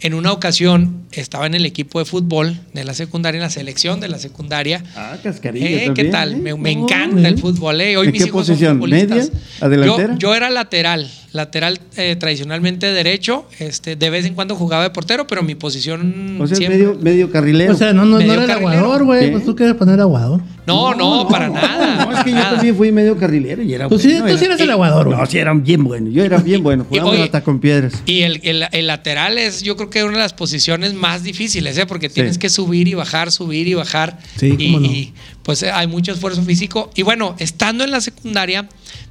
en 0.00 0.14
una 0.14 0.32
ocasión 0.32 1.02
estaba 1.12 1.46
en 1.46 1.54
el 1.54 1.66
equipo 1.66 1.98
de 1.98 2.04
fútbol 2.04 2.56
de 2.74 2.84
la 2.84 2.94
secundaria, 2.94 3.38
en 3.38 3.42
la 3.42 3.50
selección 3.50 3.98
de 4.00 4.08
la 4.08 4.18
secundaria. 4.18 4.82
Ah, 4.94 5.16
cascarilla 5.22 5.66
Eh, 5.84 5.90
¿Qué 5.94 6.04
tal? 6.04 6.34
¿eh? 6.34 6.36
Me, 6.36 6.54
me 6.54 6.74
No, 6.74 6.82
encanta 6.84 7.26
el 7.28 7.38
fútbol. 7.38 7.80
eh. 7.80 7.96
Hoy 7.96 8.06
¿En 8.06 8.12
mis 8.12 8.22
qué 8.22 8.28
hijos 8.28 8.46
son 8.46 8.54
posición? 8.54 8.76
futbolistas. 8.76 9.30
¿Media? 9.32 9.40
¿Adelantera? 9.60 10.12
Yo, 10.14 10.18
yo 10.18 10.34
era 10.34 10.50
lateral, 10.50 11.10
lateral 11.32 11.80
eh, 11.96 12.14
tradicionalmente 12.16 12.86
derecho. 12.92 13.46
Este, 13.58 13.96
de 13.96 14.10
vez 14.10 14.24
en 14.26 14.34
cuando 14.34 14.54
jugaba 14.54 14.84
de 14.84 14.90
portero, 14.90 15.26
pero 15.26 15.42
mi 15.42 15.54
posición 15.56 16.38
O 16.40 16.46
sea, 16.46 16.56
siempre- 16.56 16.78
medio, 16.78 16.98
medio 17.00 17.30
carrilero. 17.32 17.72
O 17.72 17.76
sea, 17.76 17.92
no, 17.92 18.04
no, 18.04 18.18
no 18.20 18.32
era 18.32 18.42
el 18.42 18.48
carrilero. 18.48 18.78
aguador, 18.78 19.04
güey. 19.04 19.30
Pues 19.32 19.44
tú 19.44 19.56
quieres 19.56 19.74
poner 19.74 19.98
aguador. 20.00 20.40
No, 20.66 20.94
no, 20.94 21.26
para 21.28 21.48
nada. 21.48 22.04
No, 22.04 22.12
es 22.16 22.24
que 22.24 22.30
yo 22.32 22.40
también 22.42 22.76
fui 22.76 22.92
medio 22.92 23.16
carrilero 23.16 23.62
y 23.62 23.72
era 23.72 23.88
Tú 23.88 23.98
sí- 23.98 24.08
tú 24.18 24.28
sí 24.36 24.44
era- 24.44 24.54
eres 24.54 24.60
el 24.60 24.70
aguador, 24.70 25.06
güey. 25.06 25.18
No, 25.18 25.24
sí, 25.26 25.38
era 25.38 25.54
bien 25.54 25.82
bueno. 25.82 26.10
Yo 26.10 26.22
era 26.22 26.36
bien 26.38 26.62
bueno. 26.62 26.86
Oye, 26.90 27.22
hasta 27.22 27.42
con 27.42 27.58
piedras. 27.58 27.94
Y 28.06 28.20
el, 28.22 28.40
el- 28.44 28.66
el 28.70 28.86
lateral 28.86 29.38
es, 29.38 29.62
yo 29.62 29.76
creo 29.76 29.87
que 29.90 30.04
una 30.04 30.14
de 30.14 30.18
las 30.22 30.32
posiciones 30.34 30.94
más 30.94 31.22
difíciles, 31.22 31.76
¿eh? 31.78 31.86
porque 31.86 32.08
tienes 32.08 32.34
Sí. 32.34 32.40
que 32.40 32.48
subir 32.48 32.88
y 32.88 32.94
bajar, 32.94 33.30
subir 33.32 33.66
y 33.68 33.74
bajar. 33.74 34.18
Sí, 34.36 34.54
y, 34.58 34.66
cómo 34.72 34.80
no. 34.80 34.86
y, 34.86 35.12
pues 35.42 35.62
eh, 35.62 35.70
hay 35.70 35.86
mucho 35.86 36.12
esfuerzo 36.12 36.42
físico. 36.42 36.90
Y 36.94 37.02
bueno, 37.02 37.34
estando 37.38 37.84
en 37.84 37.90
la 37.90 38.00
secundaria, 38.00 38.68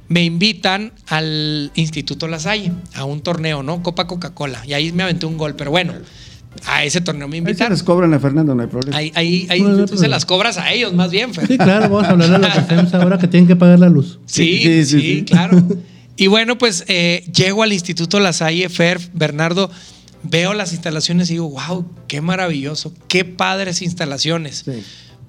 me 0.08 0.24
invitan 0.24 0.92
al 1.06 1.70
Instituto 1.74 2.28
La 2.28 2.38
Salle, 2.38 2.72
a 2.94 3.04
un 3.04 3.20
torneo, 3.20 3.62
¿no? 3.62 3.82
Copa 3.82 4.06
Coca-Cola. 4.06 4.62
Y 4.66 4.72
ahí 4.72 4.92
me 4.92 5.02
aventé 5.02 5.26
un 5.26 5.36
gol, 5.36 5.54
pero 5.54 5.70
bueno, 5.70 5.92
a 6.64 6.82
ese 6.84 7.00
torneo 7.02 7.28
me 7.28 7.36
Ahí 7.36 7.42
se 7.44 7.50
invitan. 7.50 7.70
les 7.72 7.82
cobran 7.82 8.14
a 8.14 8.18
Fernando, 8.18 8.54
no 8.54 8.62
hay 8.62 8.68
problema. 8.68 8.96
Ahí, 8.96 9.12
ahí, 9.14 9.46
ahí 9.50 9.60
No, 9.60 9.68
no, 9.70 9.84
tú 9.86 9.94
no. 9.94 10.00
se 10.00 10.08
las 10.08 10.24
cobras 10.24 10.56
a 10.58 10.72
ellos, 10.72 10.92
más 10.94 11.10
bien, 11.10 11.34
Fer. 11.34 11.46
Sí, 11.46 11.58
claro, 11.58 11.88
vamos 11.90 12.04
a 12.04 12.10
hablar 12.10 12.30
de 12.30 12.38
lo 12.38 12.52
que 12.52 12.58
hacemos 12.58 12.94
ahora 12.94 13.18
que 13.18 13.28
tienen 13.28 13.46
que 13.46 13.56
pagar 13.56 13.78
la 13.78 13.88
luz. 13.90 14.18
Sí, 14.26 14.58
Sí, 14.58 14.62
sí, 14.62 14.84
sí, 14.84 15.00
sí. 15.00 15.24
claro. 15.24 15.62
Y 16.16 16.26
bueno, 16.26 16.58
pues 16.58 16.84
eh, 16.88 17.22
llego 17.32 17.62
al 17.62 17.72
Instituto 17.72 18.18
La 18.18 18.32
Salle, 18.32 18.68
Fer, 18.70 18.98
Bernardo, 19.12 19.70
veo 20.22 20.54
las 20.54 20.72
instalaciones 20.72 21.30
y 21.30 21.34
digo, 21.34 21.50
wow, 21.50 21.84
qué 22.06 22.20
maravilloso, 22.20 22.92
qué 23.08 23.24
padres 23.24 23.82
instalaciones. 23.82 24.62
Sí. 24.64 24.82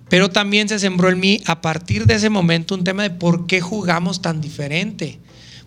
Pero 0.09 0.29
también 0.29 0.67
se 0.67 0.79
sembró 0.79 1.09
en 1.09 1.19
mí 1.19 1.41
a 1.45 1.61
partir 1.61 2.05
de 2.05 2.15
ese 2.15 2.29
momento 2.29 2.75
un 2.75 2.83
tema 2.83 3.03
de 3.03 3.11
por 3.11 3.45
qué 3.47 3.61
jugamos 3.61 4.21
tan 4.21 4.41
diferente. 4.41 5.19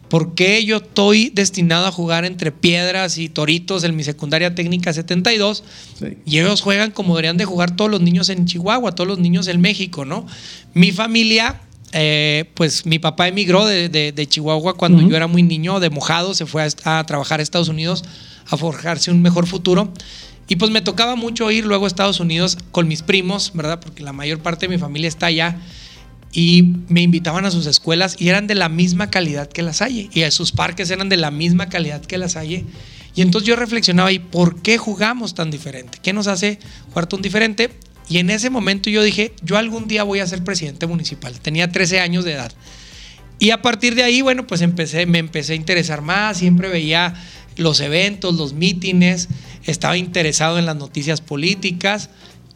¿Por 0.08 0.34
qué 0.34 0.62
yo 0.66 0.76
estoy 0.76 1.30
destinado 1.30 1.86
a 1.86 1.90
jugar 1.90 2.26
entre 2.26 2.52
piedras 2.52 3.16
y 3.16 3.30
toritos 3.30 3.82
en 3.84 3.96
mi 3.96 4.04
secundaria 4.04 4.54
técnica 4.54 4.92
72? 4.92 5.64
Sí. 5.98 6.18
Y 6.26 6.38
ellos 6.38 6.60
juegan 6.60 6.90
como 6.90 7.14
deberían 7.14 7.38
de 7.38 7.46
jugar 7.46 7.76
todos 7.76 7.90
los 7.90 8.02
niños 8.02 8.28
en 8.28 8.44
Chihuahua, 8.44 8.94
todos 8.94 9.08
los 9.08 9.18
niños 9.20 9.48
en 9.48 9.62
México, 9.62 10.04
¿no? 10.04 10.26
Mi 10.74 10.92
familia, 10.92 11.62
eh, 11.92 12.46
pues 12.54 12.86
mi 12.86 12.98
papá 12.98 13.28
emigró 13.28 13.64
de, 13.66 13.88
de- 13.88 14.12
de 14.12 14.26
Chihuahua 14.26 14.74
cuando 14.76 15.00
yo 15.08 15.16
era 15.16 15.26
muy 15.26 15.42
niño, 15.42 15.80
de 15.80 15.90
mojado, 15.90 16.34
se 16.34 16.46
fue 16.46 16.62
a, 16.84 16.98
a 16.98 17.04
trabajar 17.04 17.40
a 17.40 17.42
Estados 17.42 17.68
Unidos 17.68 18.04
a 18.50 18.56
forjarse 18.56 19.10
un 19.10 19.22
mejor 19.22 19.46
futuro. 19.46 19.92
Y 20.48 20.56
pues 20.56 20.70
me 20.70 20.80
tocaba 20.82 21.14
mucho 21.16 21.50
ir 21.50 21.64
luego 21.64 21.84
a 21.84 21.88
Estados 21.88 22.18
Unidos 22.20 22.58
con 22.72 22.88
mis 22.88 23.02
primos, 23.02 23.52
¿verdad? 23.54 23.80
Porque 23.80 24.02
la 24.02 24.12
mayor 24.12 24.40
parte 24.40 24.66
de 24.66 24.74
mi 24.74 24.78
familia 24.78 25.08
está 25.08 25.26
allá. 25.26 25.58
Y 26.34 26.76
me 26.88 27.02
invitaban 27.02 27.44
a 27.44 27.50
sus 27.50 27.66
escuelas 27.66 28.16
y 28.18 28.28
eran 28.28 28.46
de 28.46 28.54
la 28.54 28.68
misma 28.70 29.10
calidad 29.10 29.48
que 29.48 29.62
la 29.62 29.72
Salle. 29.74 30.08
Y 30.12 30.22
a 30.22 30.30
sus 30.30 30.50
parques 30.52 30.90
eran 30.90 31.08
de 31.10 31.16
la 31.18 31.30
misma 31.30 31.68
calidad 31.68 32.00
que 32.02 32.16
la 32.18 32.28
Salle. 32.28 32.64
Y 33.14 33.20
entonces 33.20 33.46
yo 33.46 33.54
reflexionaba, 33.56 34.10
¿y 34.12 34.18
por 34.18 34.62
qué 34.62 34.78
jugamos 34.78 35.34
tan 35.34 35.50
diferente? 35.50 35.98
¿Qué 36.02 36.12
nos 36.14 36.26
hace 36.26 36.58
jugar 36.88 37.06
tan 37.06 37.20
diferente? 37.20 37.70
Y 38.12 38.18
en 38.18 38.28
ese 38.28 38.50
momento 38.50 38.90
yo 38.90 39.02
dije, 39.02 39.32
yo 39.42 39.56
algún 39.56 39.88
día 39.88 40.02
voy 40.02 40.20
a 40.20 40.26
ser 40.26 40.44
presidente 40.44 40.86
municipal. 40.86 41.32
Tenía 41.40 41.72
13 41.72 42.00
años 42.00 42.26
de 42.26 42.34
edad. 42.34 42.52
Y 43.38 43.52
a 43.52 43.62
partir 43.62 43.94
de 43.94 44.02
ahí, 44.02 44.20
bueno, 44.20 44.46
pues 44.46 44.60
empecé, 44.60 45.06
me 45.06 45.16
empecé 45.16 45.54
a 45.54 45.56
interesar 45.56 46.02
más, 46.02 46.36
siempre 46.36 46.68
veía 46.68 47.14
los 47.56 47.80
eventos, 47.80 48.34
los 48.34 48.52
mítines, 48.52 49.30
estaba 49.64 49.96
interesado 49.96 50.58
en 50.58 50.66
las 50.66 50.76
noticias 50.76 51.22
políticas, 51.22 52.10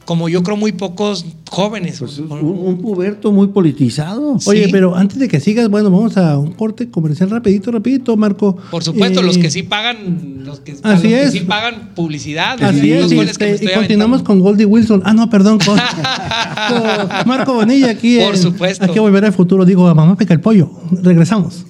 como 0.07 0.29
yo 0.31 0.43
creo 0.43 0.57
muy 0.57 0.73
pocos 0.73 1.27
jóvenes. 1.51 1.99
Pues 1.99 2.19
un, 2.19 2.31
un 2.33 2.79
puberto 2.81 3.31
muy 3.33 3.49
politizado. 3.49 4.39
Oye, 4.47 4.69
pero 4.73 4.95
antes 4.97 5.19
de 5.19 5.29
que 5.29 5.41
sigas, 5.41 5.69
bueno, 5.69 5.91
vamos 5.91 6.17
a 6.17 6.39
un 6.39 6.53
corte 6.53 6.89
comercial 6.91 7.29
rapidito, 7.29 7.71
rapidito, 7.71 8.17
Marco. 8.17 8.57
Por 8.71 8.83
supuesto, 8.83 9.21
Eh, 9.21 9.25
los 9.25 9.37
que 9.37 9.51
sí 9.51 9.63
pagan, 9.65 10.45
los 10.45 10.61
que, 10.61 10.73
así 10.73 10.81
los 10.83 11.03
que 11.03 11.31
sí 11.33 11.41
pagan 11.41 11.91
publicidad, 11.95 12.63
Así 12.63 12.91
es, 12.93 13.13
este, 13.13 13.49
y 13.51 13.53
estoy 13.55 13.69
continuamos 13.75 14.21
aventando. 14.21 14.25
con 14.25 14.41
Goldie 14.41 14.65
Wilson. 14.65 15.03
Ah, 15.05 15.13
no, 15.13 15.29
perdón, 15.29 15.59
con, 15.59 15.77
con 15.77 17.27
Marco 17.27 17.55
Bonilla 17.55 17.91
aquí. 17.91 18.19
Por 18.19 18.35
en- 18.37 18.41
supuesto. 18.43 18.85
Aquí 18.85 18.99
a 18.99 19.03
volver 19.03 19.25
al 19.25 19.33
futuro, 19.33 19.65
digo, 19.65 19.87
a 19.89 19.95
mamá 19.95 20.17
pica 20.17 20.33
el 20.33 20.41
pollo. 20.41 20.71
Regresamos. 21.03 21.67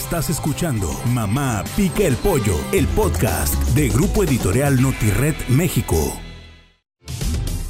Estás 0.00 0.30
escuchando 0.30 0.88
Mamá 1.12 1.62
Pica 1.76 2.04
el 2.04 2.16
Pollo, 2.16 2.56
el 2.72 2.88
podcast 2.88 3.54
de 3.74 3.90
Grupo 3.90 4.24
Editorial 4.24 4.80
Notired 4.80 5.34
México. 5.48 6.18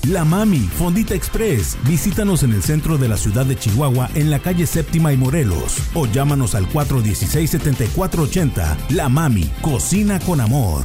La 0.09 0.25
Mami, 0.25 0.61
Fondita 0.61 1.15
Express. 1.15 1.77
Visítanos 1.85 2.45
en 2.45 2.53
el 2.53 2.63
centro 2.63 2.99
de 2.99 3.09
la 3.09 3.17
ciudad 3.17 3.45
de 3.45 3.57
Chihuahua, 3.57 4.11
en 4.15 4.31
la 4.31 4.39
calle 4.39 4.65
Séptima 4.67 5.13
y 5.13 5.17
Morelos. 5.17 5.79
O 5.93 6.07
llámanos 6.07 6.55
al 6.55 6.69
416-7480. 6.69 8.77
La 8.91 9.09
Mami, 9.09 9.51
cocina 9.61 10.21
con 10.21 10.41
amor. 10.41 10.85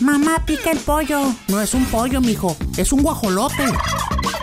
Mamá 0.00 0.42
pica 0.46 0.70
el 0.70 0.78
pollo. 0.78 1.34
No 1.48 1.60
es 1.60 1.74
un 1.74 1.84
pollo, 1.84 2.22
mijo. 2.22 2.56
Es 2.78 2.92
un 2.92 3.02
guajolote. 3.02 3.66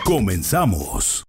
Comenzamos. 0.06 1.26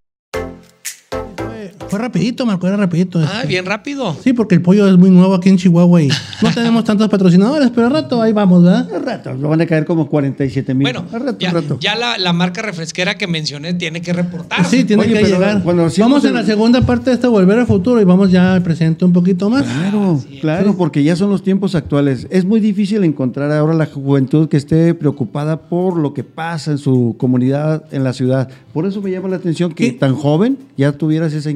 Fue, 1.77 1.89
fue 1.89 1.99
rapidito, 1.99 2.45
Marco, 2.45 2.67
era 2.67 2.77
rapidito. 2.77 3.19
Ah, 3.19 3.37
este. 3.37 3.47
bien 3.47 3.65
rápido. 3.65 4.15
Sí, 4.23 4.33
porque 4.33 4.55
el 4.55 4.61
pollo 4.61 4.87
es 4.87 4.97
muy 4.97 5.09
nuevo 5.09 5.33
aquí 5.35 5.49
en 5.49 5.57
Chihuahua 5.57 6.01
y 6.01 6.09
no 6.41 6.53
tenemos 6.53 6.83
tantos 6.83 7.07
patrocinadores, 7.09 7.69
pero 7.73 7.87
al 7.87 7.93
rato 7.93 8.21
ahí 8.21 8.33
vamos, 8.33 8.63
¿verdad? 8.63 8.87
Al 8.93 9.03
rato, 9.05 9.33
lo 9.33 9.49
van 9.49 9.61
a 9.61 9.65
caer 9.65 9.85
como 9.85 10.07
47 10.07 10.73
mil. 10.73 10.83
Bueno, 10.83 11.05
al 11.11 11.21
rato, 11.21 11.37
ya, 11.39 11.49
al 11.49 11.55
rato. 11.55 11.77
ya 11.79 11.95
la, 11.95 12.17
la 12.17 12.33
marca 12.33 12.61
refresquera 12.61 13.15
que 13.17 13.27
mencioné 13.27 13.73
tiene 13.73 14.01
que 14.01 14.13
reportar. 14.13 14.65
Sí, 14.65 14.83
tiene 14.83 15.03
Oye, 15.03 15.13
que 15.13 15.23
llegar. 15.25 15.63
cuando 15.63 15.85
hacíamos 15.85 16.11
Vamos 16.11 16.23
en 16.25 16.29
el- 16.29 16.35
la 16.35 16.43
segunda 16.45 16.81
parte 16.81 17.09
de 17.09 17.15
este 17.15 17.27
Volver 17.27 17.59
al 17.59 17.67
Futuro 17.67 17.99
y 18.01 18.03
vamos 18.03 18.31
ya 18.31 18.53
al 18.53 18.63
presente 18.63 19.05
un 19.05 19.13
poquito 19.13 19.49
más. 19.49 19.63
Claro, 19.63 20.21
claro, 20.41 20.75
porque 20.77 21.03
ya 21.03 21.15
son 21.15 21.29
los 21.29 21.43
tiempos 21.43 21.75
actuales. 21.75 22.27
Es 22.29 22.45
muy 22.45 22.59
difícil 22.59 23.03
encontrar 23.03 23.51
ahora 23.51 23.73
la 23.73 23.85
juventud 23.85 24.47
que 24.49 24.57
esté 24.57 24.93
preocupada 24.93 25.57
por 25.61 25.97
lo 25.97 26.13
que 26.13 26.23
pasa 26.23 26.71
en 26.71 26.77
su 26.77 27.15
comunidad, 27.17 27.83
en 27.91 28.03
la 28.03 28.13
ciudad. 28.13 28.49
Por 28.73 28.85
eso 28.85 29.01
me 29.01 29.09
llama 29.11 29.27
la 29.29 29.37
atención 29.37 29.71
que 29.73 29.85
¿Qué? 29.87 29.91
tan 29.93 30.15
joven 30.15 30.57
ya 30.77 30.91
tuvieras 30.91 31.33
esa 31.33 31.49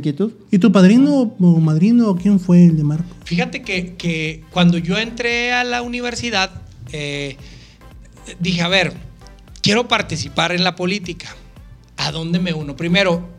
¿Y 0.52 0.60
tu 0.60 0.72
padrino 0.72 1.36
o 1.40 1.60
madrino 1.60 2.16
quién 2.16 2.40
fue 2.40 2.66
el 2.66 2.78
de 2.78 2.84
Marco? 2.84 3.16
Fíjate 3.26 3.62
que, 3.62 3.96
que 3.96 4.44
cuando 4.52 4.78
yo 4.78 4.98
entré 4.98 5.54
a 5.54 5.64
la 5.64 5.82
universidad, 5.82 6.52
eh, 6.92 7.38
dije, 8.40 8.62
a 8.62 8.68
ver, 8.68 8.94
quiero 9.62 9.88
participar 9.88 10.52
en 10.52 10.64
la 10.64 10.76
política. 10.76 11.36
¿A 11.98 12.12
dónde 12.12 12.40
me 12.40 12.54
uno? 12.54 12.76
Primero, 12.76 13.30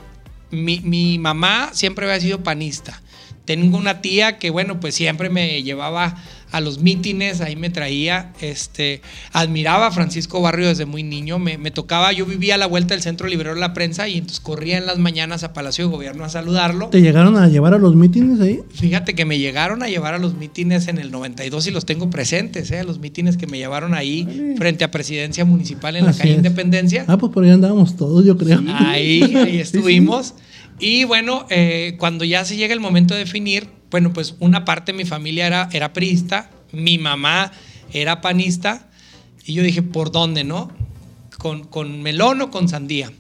mi, 0.51 0.81
mi 0.81 1.19
mamá 1.19 1.71
siempre 1.73 2.07
había 2.07 2.21
sido 2.21 2.43
panista. 2.43 3.03
Tengo 3.45 3.77
una 3.77 4.01
tía 4.01 4.39
que, 4.39 4.51
bueno, 4.51 4.79
pues 4.79 4.95
siempre 4.95 5.29
me 5.29 5.63
llevaba 5.63 6.17
a 6.53 6.61
los 6.61 6.81
mítines, 6.81 7.41
ahí 7.41 7.57
me 7.57 7.71
traía, 7.71 8.33
este, 8.41 9.01
admiraba 9.33 9.89
a 9.89 9.91
Francisco 9.91 10.41
Barrio 10.41 10.69
desde 10.69 10.85
muy 10.85 11.03
niño, 11.03 11.39
me, 11.39 11.59
me 11.59 11.71
tocaba, 11.71 12.13
yo 12.13 12.27
vivía 12.27 12.55
a 12.55 12.59
la 12.59 12.67
vuelta 12.67 12.95
del 12.95 13.03
Centro 13.03 13.27
Librero 13.27 13.55
de 13.55 13.61
la 13.61 13.73
Prensa 13.73 14.07
y 14.09 14.19
entonces 14.19 14.41
corría 14.41 14.77
en 14.79 14.87
las 14.87 14.99
mañanas 14.99 15.45
a 15.45 15.53
Palacio 15.53 15.87
de 15.87 15.91
Gobierno 15.91 16.25
a 16.25 16.29
saludarlo. 16.29 16.89
¿Te 16.89 17.01
llegaron 17.01 17.37
a 17.37 17.49
llevar 17.49 17.75
a 17.75 17.79
los 17.79 17.97
mítines 17.97 18.39
ahí? 18.41 18.61
Fíjate 18.75 19.15
que 19.15 19.25
me 19.25 19.39
llegaron 19.39 19.83
a 19.83 19.89
llevar 19.89 20.15
a 20.15 20.19
los 20.19 20.35
mítines 20.35 20.89
en 20.89 20.99
el 20.99 21.11
92 21.11 21.67
y 21.67 21.71
los 21.71 21.87
tengo 21.87 22.11
presentes, 22.11 22.71
¿eh? 22.71 22.85
los 22.85 22.99
mítines 22.99 23.37
que 23.37 23.47
me 23.47 23.59
llevaron 23.59 23.95
ahí 23.95 24.55
frente 24.59 24.85
a 24.85 24.91
Presidencia 24.91 25.45
Municipal 25.45 25.97
en 25.97 26.07
la 26.07 26.13
calle 26.13 26.33
es. 26.33 26.37
Independencia. 26.37 27.05
Ah, 27.09 27.17
pues 27.17 27.33
por 27.33 27.45
ahí 27.45 27.51
andábamos 27.51 27.97
todos, 27.97 28.25
yo 28.25 28.37
creo. 28.37 28.63
Ahí, 28.69 29.23
ahí 29.37 29.59
estuvimos. 29.61 30.35
Y 30.79 31.05
bueno, 31.05 31.47
eh, 31.49 31.97
cuando 31.99 32.25
ya 32.25 32.45
se 32.45 32.57
llega 32.57 32.75
el 32.75 32.81
momento 32.81 33.15
de 33.15 33.21
definir, 33.21 33.69
bueno, 33.93 34.13
pues 34.13 34.35
una 34.41 34.65
parte 34.65 34.91
de 34.91 34.99
mi 34.99 35.05
familia 35.05 35.47
era, 35.47 35.69
era 35.73 35.93
priista, 35.93 36.51
mi 36.73 36.99
mamá 36.99 37.53
era 37.93 38.21
panista, 38.21 38.89
y 39.45 39.53
yo 39.55 39.63
dije, 39.63 39.83
¿por 39.83 40.11
dónde, 40.11 40.43
no? 40.45 40.71
¿Con, 41.39 41.65
con 41.65 42.03
melón 42.03 42.41
o 42.41 42.51
con 42.51 42.69
sandía? 42.69 43.13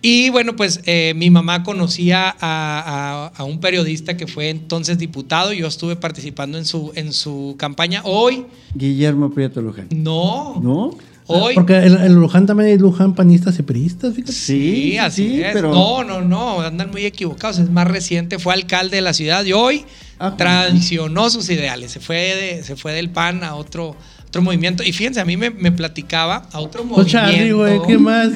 Y 0.00 0.30
bueno, 0.30 0.56
pues 0.56 0.80
eh, 0.86 1.12
mi 1.14 1.28
mamá 1.28 1.62
conocía 1.62 2.30
a, 2.30 2.34
a- 2.40 3.26
a 3.36 3.44
un 3.44 3.60
periodista 3.60 4.16
que 4.16 4.26
fue 4.26 4.48
entonces 4.48 4.96
diputado. 4.96 5.52
Yo 5.52 5.66
estuve 5.66 5.94
participando 5.94 6.56
en 6.56 6.64
su, 6.64 6.90
en 6.94 7.12
su 7.12 7.54
campaña. 7.58 8.00
Hoy, 8.04 8.46
Guillermo 8.74 9.30
Prieto 9.30 9.60
Luján. 9.60 9.88
no. 9.92 10.58
¿No? 10.62 10.96
Hoy. 11.32 11.54
Porque 11.54 11.78
el, 11.78 11.96
el 11.96 12.12
Luján 12.14 12.46
también 12.46 12.70
es 12.70 12.80
Luján 12.80 13.14
panistas 13.14 13.58
y 13.58 13.62
priistas, 13.62 14.14
fíjate. 14.14 14.32
Sí, 14.32 14.98
así 14.98 15.28
sí, 15.28 15.42
es. 15.42 15.52
pero- 15.52 15.72
No, 15.72 16.04
no, 16.04 16.20
no, 16.22 16.60
andan 16.60 16.90
muy 16.90 17.04
equivocados. 17.04 17.58
Es 17.58 17.70
más 17.70 17.86
reciente, 17.88 18.38
fue 18.38 18.54
alcalde 18.54 18.96
de 18.96 19.02
la 19.02 19.12
ciudad 19.12 19.44
y 19.44 19.52
hoy 19.52 19.84
Ah, 20.18 20.34
traicionó 20.36 21.28
sus 21.30 21.50
ideales. 21.50 21.90
Se 21.90 21.98
fue, 22.00 22.16
de- 22.16 22.62
se 22.62 22.76
fue 22.76 22.92
del 22.92 23.10
PAN 23.10 23.42
a 23.42 23.56
otro, 23.56 23.96
otro 24.32 24.40
movimiento. 24.40 24.82
Y 24.82 24.92
fíjense, 24.94 25.20
a 25.20 25.26
mí 25.26 25.36
me, 25.36 25.50
me 25.50 25.70
platicaba 25.72 26.48
a 26.52 26.60
otro 26.60 26.84
Pues 26.84 27.06
Charlie, 27.08 27.52
güey, 27.52 27.78
movimiento. 27.78 27.86
¿qué 27.86 27.98
más? 27.98 28.30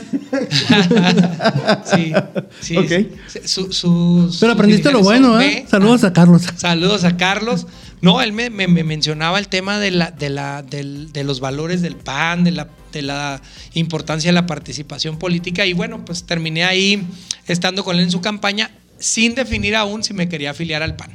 sí, 1.86 2.12
sí. 2.60 2.76
Ok. 2.76 2.88
sí. 3.28 3.40
Su- 3.44 3.72
sus- 3.72 4.38
Pero 4.38 4.52
aprendiste 4.52 4.90
lo 4.92 5.00
bueno, 5.00 5.40
¿eh? 5.40 5.62
B. 5.64 5.66
Saludos 5.70 6.04
a 6.04 6.12
Carlos. 6.12 6.42
Saludos 6.56 7.04
a 7.04 7.16
Carlos. 7.16 7.66
No, 8.02 8.20
él 8.20 8.32
me, 8.34 8.50
me- 8.50 8.68
me 8.68 8.84
mencionaba 8.84 9.38
el 9.38 9.48
tema 9.48 9.78
de, 9.78 9.90
la, 9.90 10.10
de, 10.10 10.28
la, 10.28 10.62
de 10.62 11.24
los 11.24 11.40
valores 11.40 11.80
del 11.80 11.96
PAN, 11.96 12.44
de 12.44 12.50
la, 12.50 12.68
de 12.92 13.00
la 13.02 13.40
importancia 13.72 14.28
de 14.28 14.34
la 14.34 14.46
participación 14.46 15.18
política. 15.18 15.64
Y 15.64 15.72
bueno, 15.72 16.04
pues 16.04 16.24
terminé 16.24 16.64
ahí 16.64 17.02
estando 17.46 17.84
con 17.84 17.96
él 17.96 18.02
en 18.02 18.10
su 18.10 18.20
campaña 18.20 18.70
sin 18.98 19.34
definir 19.34 19.74
aún 19.76 20.04
si 20.04 20.12
me 20.14 20.28
quería 20.28 20.50
afiliar 20.50 20.82
al 20.82 20.94
PAN. 20.96 21.10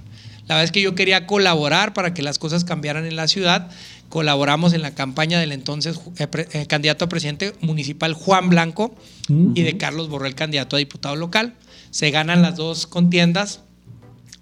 La 0.47 0.55
verdad 0.55 0.63
es 0.65 0.71
que 0.71 0.81
yo 0.81 0.95
quería 0.95 1.27
colaborar 1.27 1.93
para 1.93 2.13
que 2.13 2.21
las 2.23 2.37
cosas 2.39 2.63
cambiaran 2.65 3.05
en 3.05 3.15
la 3.15 3.27
ciudad. 3.27 3.69
Colaboramos 4.11 4.73
en 4.73 4.83
la 4.83 4.93
campaña 4.93 5.39
del 5.39 5.51
entonces 5.53 5.99
eh, 6.19 6.27
pre- 6.27 6.47
eh, 6.53 6.67
candidato 6.67 7.05
a 7.05 7.09
presidente 7.09 7.53
municipal 7.61 8.13
Juan 8.13 8.49
Blanco 8.49 8.93
y 9.55 9.63
de 9.63 9.77
Carlos 9.77 10.09
Borrell, 10.09 10.35
candidato 10.35 10.75
a 10.75 10.79
diputado 10.79 11.15
local. 11.15 11.55
Se 11.89 12.11
ganan 12.11 12.43
las 12.43 12.57
dos 12.57 12.85
contiendas. 12.85 13.61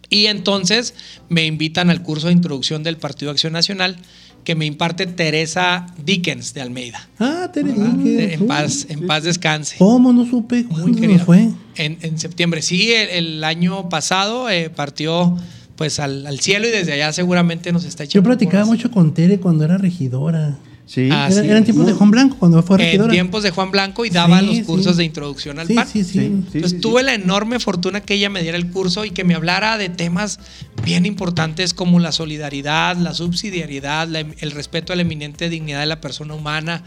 Y 0.10 0.26
entonces 0.26 0.96
me 1.30 1.46
invitan 1.46 1.92
al 1.92 2.02
curso 2.02 2.28
de 2.28 2.34
introducción 2.34 2.82
del 2.82 2.98
Partido 2.98 3.30
Acción 3.30 3.54
Nacional 3.54 3.98
que 4.44 4.56
me 4.56 4.66
imparte 4.66 5.06
Teresa 5.06 5.86
Dickens 6.04 6.56
de 6.56 6.62
Almeida. 6.62 7.08
Ah, 7.20 7.52
Tere, 7.54 8.34
En 8.34 8.48
paz, 8.48 8.88
en 8.90 9.06
paz 9.06 9.24
descanse. 9.24 9.76
¿Cómo 9.78 10.12
no 10.12 10.26
supe? 10.26 10.64
Muy 10.64 10.82
¿Cuándo 10.82 11.00
querida. 11.00 11.18
nos 11.18 11.26
fue? 11.28 11.50
En, 11.76 12.00
en 12.02 12.18
septiembre. 12.18 12.64
Sí, 12.64 12.92
el, 12.92 13.10
el 13.10 13.44
año 13.44 13.88
pasado 13.90 14.50
eh, 14.50 14.72
partió 14.72 15.38
pues 15.80 15.98
al, 16.02 16.28
al 16.28 16.42
cielo 16.42 16.68
y 16.68 16.72
desde 16.72 16.92
allá 16.92 17.14
seguramente 17.14 17.72
nos 17.72 17.86
está 17.86 18.04
Yo 18.04 18.08
echando. 18.20 18.28
platicaba 18.32 18.66
porras. 18.66 18.68
mucho 18.68 18.92
con 18.92 19.14
Tere 19.14 19.40
cuando 19.40 19.64
era 19.64 19.78
regidora. 19.78 20.58
Sí. 20.86 21.08
Ah, 21.10 21.30
Era- 21.32 21.42
sí. 21.42 21.48
eran 21.48 21.64
tiempos 21.64 21.86
de 21.88 21.94
Juan 21.94 22.12
Blanco 22.12 22.36
cuando 22.38 22.62
fue 22.64 22.76
En 22.76 22.82
regidora. 22.86 23.12
tiempos 23.14 23.44
de 23.44 23.52
Juan 23.52 23.72
Blanco 23.72 24.04
y 24.04 24.10
daba 24.10 24.42
Sí, 24.42 24.46
los 24.58 24.66
cursos 24.66 24.92
sí. 24.94 24.98
de 24.98 25.04
introducción 25.06 25.58
al 25.58 25.68
Sí, 25.68 25.76
PAN. 25.76 25.88
sí, 25.88 26.04
sí. 26.04 26.10
Sí, 26.12 26.20
sí, 26.20 26.26
Entonces 26.26 26.72
sí, 26.72 26.80
tuve 26.80 27.00
sí. 27.00 27.06
la 27.06 27.14
enorme 27.14 27.60
fortuna 27.62 28.02
que 28.02 28.16
ella 28.16 28.30
me 28.30 28.42
diera 28.42 28.58
el 28.58 28.70
curso 28.72 29.06
y 29.06 29.12
que 29.12 29.24
me 29.24 29.36
hablara 29.36 29.78
de 29.78 29.88
temas 29.88 30.40
bien 30.84 31.06
importantes 31.06 31.74
como 31.74 32.00
la 32.02 32.12
solidaridad, 32.12 32.98
la 32.98 33.14
subsidiariedad, 33.14 34.06
la- 34.10 34.20
el 34.20 34.52
respeto 34.52 34.92
a 34.92 34.98
la 34.98 35.04
eminente 35.04 35.48
dignidad 35.48 35.80
de 35.80 35.86
la 35.86 36.02
persona 36.02 36.34
humana, 36.34 36.84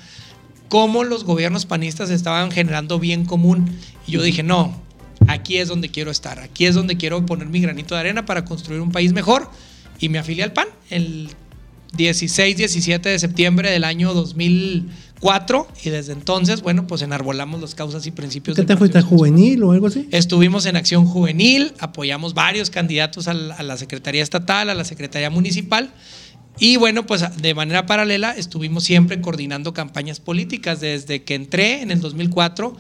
cómo 0.68 1.02
los 1.04 1.24
gobiernos 1.24 1.64
panistas 1.64 2.10
estaban 2.10 2.50
generando 2.50 2.98
bien 2.98 3.24
común. 3.24 3.70
Y 4.06 4.12
yo 4.12 4.22
dije, 4.22 4.42
no, 4.42 4.82
aquí 5.26 5.58
es 5.58 5.68
donde 5.68 5.90
quiero 5.90 6.10
estar, 6.10 6.38
aquí 6.38 6.66
es 6.66 6.74
donde 6.74 6.96
quiero 6.96 7.24
poner 7.26 7.48
mi 7.48 7.60
granito 7.60 7.94
de 7.94 8.00
arena 8.00 8.26
para 8.26 8.44
construir 8.44 8.80
un 8.80 8.92
país 8.92 9.12
mejor. 9.12 9.50
Y 9.98 10.08
me 10.08 10.18
afilié 10.18 10.42
al 10.42 10.52
PAN 10.52 10.66
el 10.90 11.30
16, 11.96 12.56
17 12.56 13.08
de 13.08 13.18
septiembre 13.18 13.70
del 13.70 13.84
año 13.84 14.14
2004 14.14 15.68
y 15.84 15.90
desde 15.90 16.12
entonces, 16.12 16.62
bueno, 16.62 16.86
pues 16.86 17.02
enarbolamos 17.02 17.60
las 17.60 17.74
causas 17.74 18.06
y 18.06 18.10
principios 18.10 18.56
¿Qué 18.56 18.64
te 18.64 18.76
fuiste 18.76 18.98
a 18.98 19.02
juvenil 19.02 19.62
o 19.62 19.72
algo 19.72 19.86
así? 19.88 20.08
Estuvimos 20.10 20.66
en 20.66 20.76
acción 20.76 21.04
juvenil, 21.04 21.74
apoyamos 21.78 22.34
varios 22.34 22.70
candidatos 22.70 23.28
a 23.28 23.34
la, 23.34 23.54
a 23.54 23.62
la 23.62 23.76
Secretaría 23.76 24.22
Estatal, 24.22 24.70
a 24.70 24.74
la 24.74 24.84
Secretaría 24.84 25.30
Municipal. 25.30 25.92
Y 26.58 26.76
bueno, 26.76 27.06
pues 27.06 27.24
de 27.40 27.54
manera 27.54 27.86
paralela 27.86 28.32
estuvimos 28.32 28.84
siempre 28.84 29.20
coordinando 29.20 29.72
campañas 29.72 30.20
políticas 30.20 30.80
desde 30.80 31.22
que 31.22 31.34
entré 31.34 31.82
en 31.82 31.90
el 31.90 32.00
2004 32.00 32.76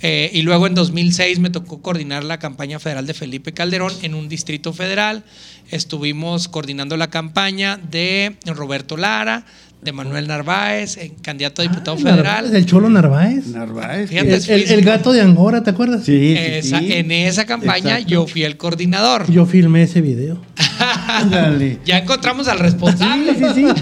eh, 0.00 0.30
y 0.32 0.42
luego 0.42 0.66
en 0.66 0.74
2006 0.74 1.40
me 1.40 1.50
tocó 1.50 1.82
coordinar 1.82 2.22
la 2.22 2.38
campaña 2.38 2.78
federal 2.78 3.06
de 3.06 3.14
Felipe 3.14 3.52
Calderón 3.52 3.92
en 4.02 4.14
un 4.14 4.28
distrito 4.28 4.72
federal. 4.72 5.24
Estuvimos 5.70 6.48
coordinando 6.48 6.96
la 6.96 7.10
campaña 7.10 7.76
de 7.76 8.36
Roberto 8.46 8.96
Lara, 8.96 9.44
de 9.82 9.92
Manuel 9.92 10.26
Narváez, 10.26 10.98
candidato 11.22 11.62
a 11.62 11.64
diputado 11.64 11.96
Ah, 11.96 12.00
federal. 12.02 12.24
Narváez, 12.44 12.54
El 12.54 12.66
Cholo 12.66 12.90
Narváez. 12.90 13.46
Narváez. 13.46 14.10
Fíjate, 14.10 14.34
El, 14.34 14.62
el- 14.62 14.70
el 14.72 14.80
gato 14.84 15.12
de 15.12 15.20
Angora, 15.20 15.62
¿te 15.62 15.70
acuerdas? 15.70 16.04
Sí, 16.04 16.34
sí, 16.34 16.36
Esa- 16.36 16.78
sí. 16.80 16.92
En 16.92 17.10
esa 17.12 17.46
campaña 17.46 17.90
Exacto. 17.92 18.08
yo 18.08 18.26
fui 18.26 18.42
el 18.42 18.56
coordinador. 18.56 19.30
Yo 19.30 19.46
filmé 19.46 19.84
ese 19.84 20.00
video. 20.00 20.40
Ya 21.84 21.98
encontramos 21.98 22.48
al 22.48 22.58
Sí, 22.58 22.62
responsable. 22.62 23.34
sí, 23.34 23.44
sí. 23.54 23.64
Es 23.64 23.74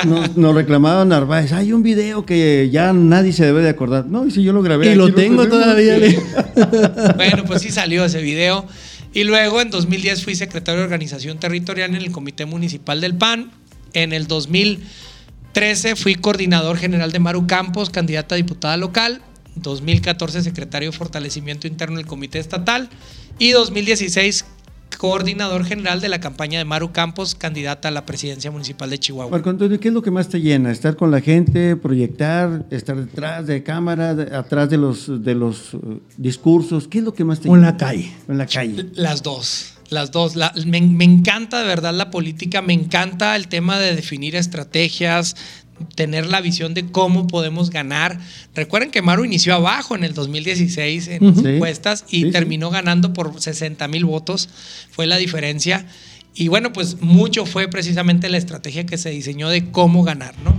que 0.00 0.06
nos, 0.08 0.36
nos 0.36 0.54
reclamaba 0.54 1.04
Narváez. 1.04 1.52
Hay 1.52 1.72
un 1.72 1.82
video 1.82 2.24
que 2.24 2.68
ya 2.72 2.92
nadie 2.92 3.32
se 3.32 3.44
debe 3.44 3.62
de 3.62 3.68
acordar. 3.70 4.06
No, 4.06 4.26
y 4.26 4.30
si 4.30 4.42
yo 4.42 4.52
lo 4.52 4.62
grabé. 4.62 4.86
Y 4.86 4.88
aquí 4.90 4.98
lo 4.98 5.12
tengo 5.12 5.42
tenemos. 5.48 5.48
todavía. 5.48 5.98
le- 5.98 6.18
Bueno, 7.16 7.44
pues 7.44 7.62
sí 7.62 7.70
salió 7.70 8.04
ese 8.04 8.22
video. 8.22 8.66
Y 9.12 9.24
luego 9.24 9.60
en 9.60 9.70
2010 9.70 10.24
fui 10.24 10.34
secretario 10.34 10.80
de 10.80 10.84
organización 10.84 11.38
territorial 11.38 11.90
en 11.90 11.96
el 11.96 12.10
Comité 12.12 12.46
Municipal 12.46 13.00
del 13.00 13.14
PAN. 13.14 13.50
En 13.92 14.12
el 14.12 14.26
2013 15.56 15.96
fui 15.96 16.14
coordinador 16.14 16.78
general 16.78 17.12
de 17.12 17.18
Maru 17.18 17.46
Campos, 17.46 17.90
candidata 17.90 18.34
a 18.34 18.36
diputada 18.36 18.76
local. 18.78 19.20
2014 19.56 20.42
secretario 20.42 20.90
de 20.90 20.96
fortalecimiento 20.96 21.66
interno 21.66 21.98
del 21.98 22.06
Comité 22.06 22.38
Estatal. 22.38 22.88
Y 23.38 23.50
2016 23.50 24.46
coordinador 24.98 25.64
general 25.64 26.00
de 26.00 26.08
la 26.08 26.20
campaña 26.20 26.58
de 26.58 26.64
Maru 26.64 26.92
Campos, 26.92 27.34
candidata 27.34 27.88
a 27.88 27.90
la 27.90 28.06
presidencia 28.06 28.50
municipal 28.50 28.88
de 28.88 28.98
Chihuahua. 28.98 29.30
Marco 29.32 29.50
Antonio, 29.50 29.78
¿qué 29.80 29.88
es 29.88 29.94
lo 29.94 30.00
que 30.02 30.10
más 30.10 30.28
te 30.28 30.40
llena? 30.40 30.70
¿Estar 30.70 30.96
con 30.96 31.10
la 31.10 31.20
gente, 31.20 31.76
proyectar, 31.76 32.64
estar 32.70 32.96
detrás 32.96 33.46
de 33.46 33.62
cámara, 33.62 34.14
de- 34.14 34.34
atrás 34.34 34.70
de 34.70 34.76
los, 34.78 35.22
de 35.22 35.34
los 35.34 35.74
uh, 35.74 36.00
discursos? 36.16 36.88
¿Qué 36.88 36.98
es 36.98 37.04
lo 37.04 37.12
que 37.12 37.24
más 37.24 37.40
te 37.40 37.48
O 37.48 37.54
en 37.56 37.60
llena? 37.62 37.72
la 37.72 37.76
calle. 37.76 38.12
En 38.28 38.38
la 38.38 38.46
calle. 38.46 38.86
Las 38.94 39.22
dos, 39.22 39.74
las 39.92 40.10
dos. 40.10 40.34
La- 40.36 40.52
me, 40.66 40.80
me 40.80 41.04
encanta 41.04 41.60
de 41.60 41.66
verdad 41.66 41.94
la 41.94 42.10
política, 42.10 42.62
me 42.62 42.72
encanta 42.72 43.36
el 43.36 43.48
tema 43.48 43.78
de 43.78 43.94
definir 43.94 44.34
estrategias, 44.36 45.36
tener 45.94 46.26
la 46.26 46.40
visión 46.40 46.74
de 46.74 46.86
cómo 46.86 47.26
podemos 47.26 47.70
ganar. 47.70 48.18
Recuerden 48.54 48.90
que 48.90 49.02
Maru 49.02 49.24
inició 49.24 49.54
abajo 49.54 49.94
en 49.96 50.04
el 50.04 50.14
2016 50.14 51.08
en 51.08 51.26
las 51.34 51.44
encuestas 51.44 52.04
y 52.08 52.20
Sí, 52.20 52.24
sí. 52.26 52.30
terminó 52.30 52.70
ganando 52.70 53.12
por 53.12 53.40
60 53.40 53.86
mil 53.88 54.04
votos, 54.04 54.48
fue 54.90 55.06
la 55.06 55.16
diferencia. 55.16 55.86
Y 56.34 56.48
bueno, 56.48 56.72
pues 56.72 57.00
mucho 57.02 57.44
fue 57.46 57.68
precisamente 57.68 58.28
la 58.30 58.38
estrategia 58.38 58.86
que 58.86 58.96
se 58.96 59.10
diseñó 59.10 59.48
de 59.48 59.70
cómo 59.70 60.02
ganar, 60.04 60.34
¿no? 60.44 60.54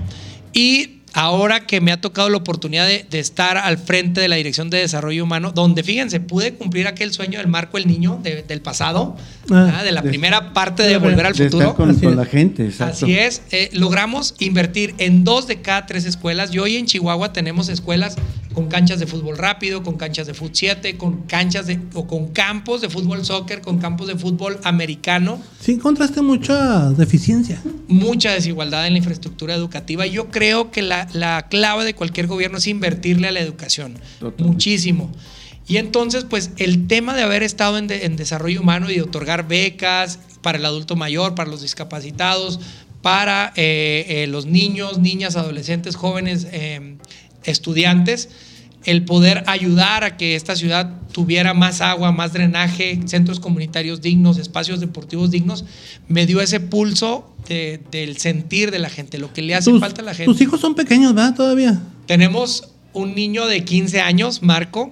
Y 0.53 0.99
ahora 1.13 1.65
que 1.65 1.79
me 1.81 1.91
ha 1.91 2.01
tocado 2.01 2.29
la 2.29 2.37
oportunidad 2.37 2.87
de, 2.87 3.05
de 3.09 3.19
estar 3.19 3.57
al 3.57 3.77
frente 3.77 4.19
de 4.21 4.27
la 4.27 4.35
Dirección 4.35 4.69
de 4.69 4.79
Desarrollo 4.79 5.23
Humano, 5.23 5.51
donde 5.51 5.83
fíjense, 5.83 6.19
pude 6.19 6.53
cumplir 6.53 6.87
aquel 6.87 7.13
sueño 7.13 7.39
del 7.39 7.47
Marco 7.47 7.77
el 7.77 7.87
Niño 7.87 8.19
de- 8.23 8.43
del 8.43 8.61
pasado, 8.61 9.15
Ah. 9.51 9.81
de 9.83 9.91
la 9.91 10.01
De- 10.01 10.09
primera 10.09 10.53
parte 10.53 10.83
de 10.83 10.97
Volver 10.97 11.25
al 11.25 11.35
Futuro. 11.35 11.59
estar 11.63 11.75
con, 11.75 11.89
Así 11.91 11.99
con 12.01 12.11
es. 12.11 12.15
la 12.17 12.25
gente, 12.25 12.65
exacto. 12.65 13.05
Así 13.05 13.17
es, 13.17 13.41
eh, 13.51 13.69
logramos 13.73 14.35
invertir 14.39 14.95
en 14.97 15.23
dos 15.23 15.47
de 15.47 15.61
cada 15.61 15.85
tres 15.85 16.05
escuelas 16.05 16.53
y 16.53 16.59
hoy 16.59 16.77
en 16.77 16.85
Chihuahua 16.85 17.33
tenemos 17.33 17.67
escuelas 17.69 18.15
con 18.53 18.67
canchas 18.67 18.99
de 18.99 19.07
fútbol 19.07 19.37
rápido, 19.37 19.81
con 19.83 19.95
canchas 19.97 20.27
de 20.27 20.33
fútbol 20.35 20.51
7, 20.53 20.95
con 20.97 21.23
canchas 21.23 21.65
de, 21.67 21.79
o 21.95 22.05
con 22.07 22.27
campos 22.27 22.81
de 22.81 22.89
fútbol 22.89 23.25
soccer, 23.25 23.61
con 23.61 23.79
campos 23.79 24.07
de 24.07 24.15
fútbol 24.15 24.59
americano, 24.63 25.39
Sí, 25.59 25.71
encontraste 25.73 26.21
mucha 26.21 26.89
deficiencia. 26.91 27.59
mucha 27.87 28.31
desigualdad 28.31 28.85
en 28.85 28.93
la 28.93 28.99
infraestructura 28.99 29.55
educativa. 29.55 30.05
Yo 30.05 30.29
creo 30.29 30.69
que 30.71 30.81
la, 30.83 31.02
la 31.13 31.47
clave 31.49 31.83
de 31.85 31.93
cualquier 31.93 32.27
gobierno 32.27 32.57
es 32.59 32.67
invertirle 32.67 33.27
a 33.27 33.31
la 33.31 33.39
educación, 33.41 33.95
Totalmente. 34.19 34.43
muchísimo. 34.43 35.11
Y 35.67 35.77
entonces, 35.77 36.25
pues 36.29 36.51
el 36.57 36.87
tema 36.87 37.15
de 37.15 37.23
haber 37.23 37.41
estado 37.43 37.77
en, 37.77 37.87
de- 37.87 38.05
en 38.05 38.15
desarrollo 38.15 38.61
humano 38.61 38.89
y 38.89 38.95
de 38.95 39.01
otorgar 39.01 39.47
becas 39.47 40.19
para 40.41 40.57
el 40.57 40.65
adulto 40.65 40.95
mayor, 40.95 41.35
para 41.35 41.49
los 41.49 41.61
discapacitados, 41.61 42.59
para 43.01 43.51
eh, 43.55 44.05
eh, 44.07 44.27
los 44.27 44.45
niños, 44.45 44.97
niñas, 44.99 45.35
adolescentes, 45.35 45.95
jóvenes, 45.95 46.47
eh, 46.51 46.95
estudiantes, 47.43 48.29
el 48.85 49.05
poder 49.05 49.43
ayudar 49.47 50.03
a 50.03 50.17
que 50.17 50.35
esta 50.35 50.55
ciudad 50.55 50.93
tuviera 51.11 51.53
más 51.53 51.81
agua, 51.81 52.11
más 52.11 52.33
drenaje, 52.33 52.99
centros 53.05 53.39
comunitarios 53.39 54.01
dignos, 54.01 54.37
espacios 54.37 54.79
deportivos 54.79 55.31
dignos, 55.31 55.63
me 56.07 56.25
dio 56.25 56.41
ese 56.41 56.59
pulso 56.59 57.33
de- 57.47 57.79
del 57.91 58.17
sentir 58.17 58.71
de 58.71 58.79
la 58.79 58.89
gente, 58.89 59.17
lo 59.19 59.31
que 59.33 59.41
le 59.41 59.55
hace 59.55 59.69
Tus- 59.71 59.79
falta 59.79 60.01
a 60.01 60.05
la 60.05 60.13
gente. 60.13 60.31
Tus 60.31 60.41
hijos 60.41 60.59
son 60.59 60.75
pequeños, 60.75 61.13
¿verdad? 61.13 61.35
Todavía. 61.35 61.81
Tenemos 62.07 62.69
un 62.93 63.15
niño 63.15 63.45
de 63.47 63.63
15 63.63 64.01
años, 64.01 64.41
Marco, 64.43 64.91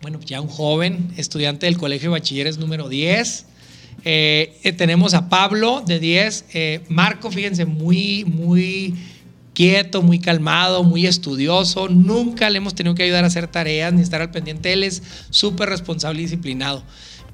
bueno, 0.00 0.18
ya 0.24 0.40
un 0.40 0.48
joven, 0.48 1.10
estudiante 1.16 1.66
del 1.66 1.76
Colegio 1.78 2.10
de 2.10 2.18
Bachilleres 2.18 2.58
número 2.58 2.88
10. 2.88 3.46
Eh, 4.04 4.58
eh, 4.64 4.72
tenemos 4.72 5.14
a 5.14 5.28
Pablo 5.28 5.82
de 5.86 6.00
10. 6.00 6.44
Eh, 6.54 6.80
Marco, 6.88 7.30
fíjense, 7.30 7.66
muy, 7.66 8.24
muy 8.24 8.94
quieto, 9.54 10.02
muy 10.02 10.18
calmado, 10.18 10.84
muy 10.84 11.06
estudioso. 11.06 11.88
Nunca 11.88 12.50
le 12.50 12.58
hemos 12.58 12.74
tenido 12.74 12.94
que 12.94 13.02
ayudar 13.02 13.24
a 13.24 13.26
hacer 13.28 13.48
tareas 13.48 13.92
ni 13.92 14.02
estar 14.02 14.20
al 14.20 14.30
pendiente. 14.30 14.72
Él 14.72 14.84
es 14.84 15.02
súper 15.30 15.68
responsable 15.68 16.20
y 16.20 16.24
disciplinado. 16.24 16.82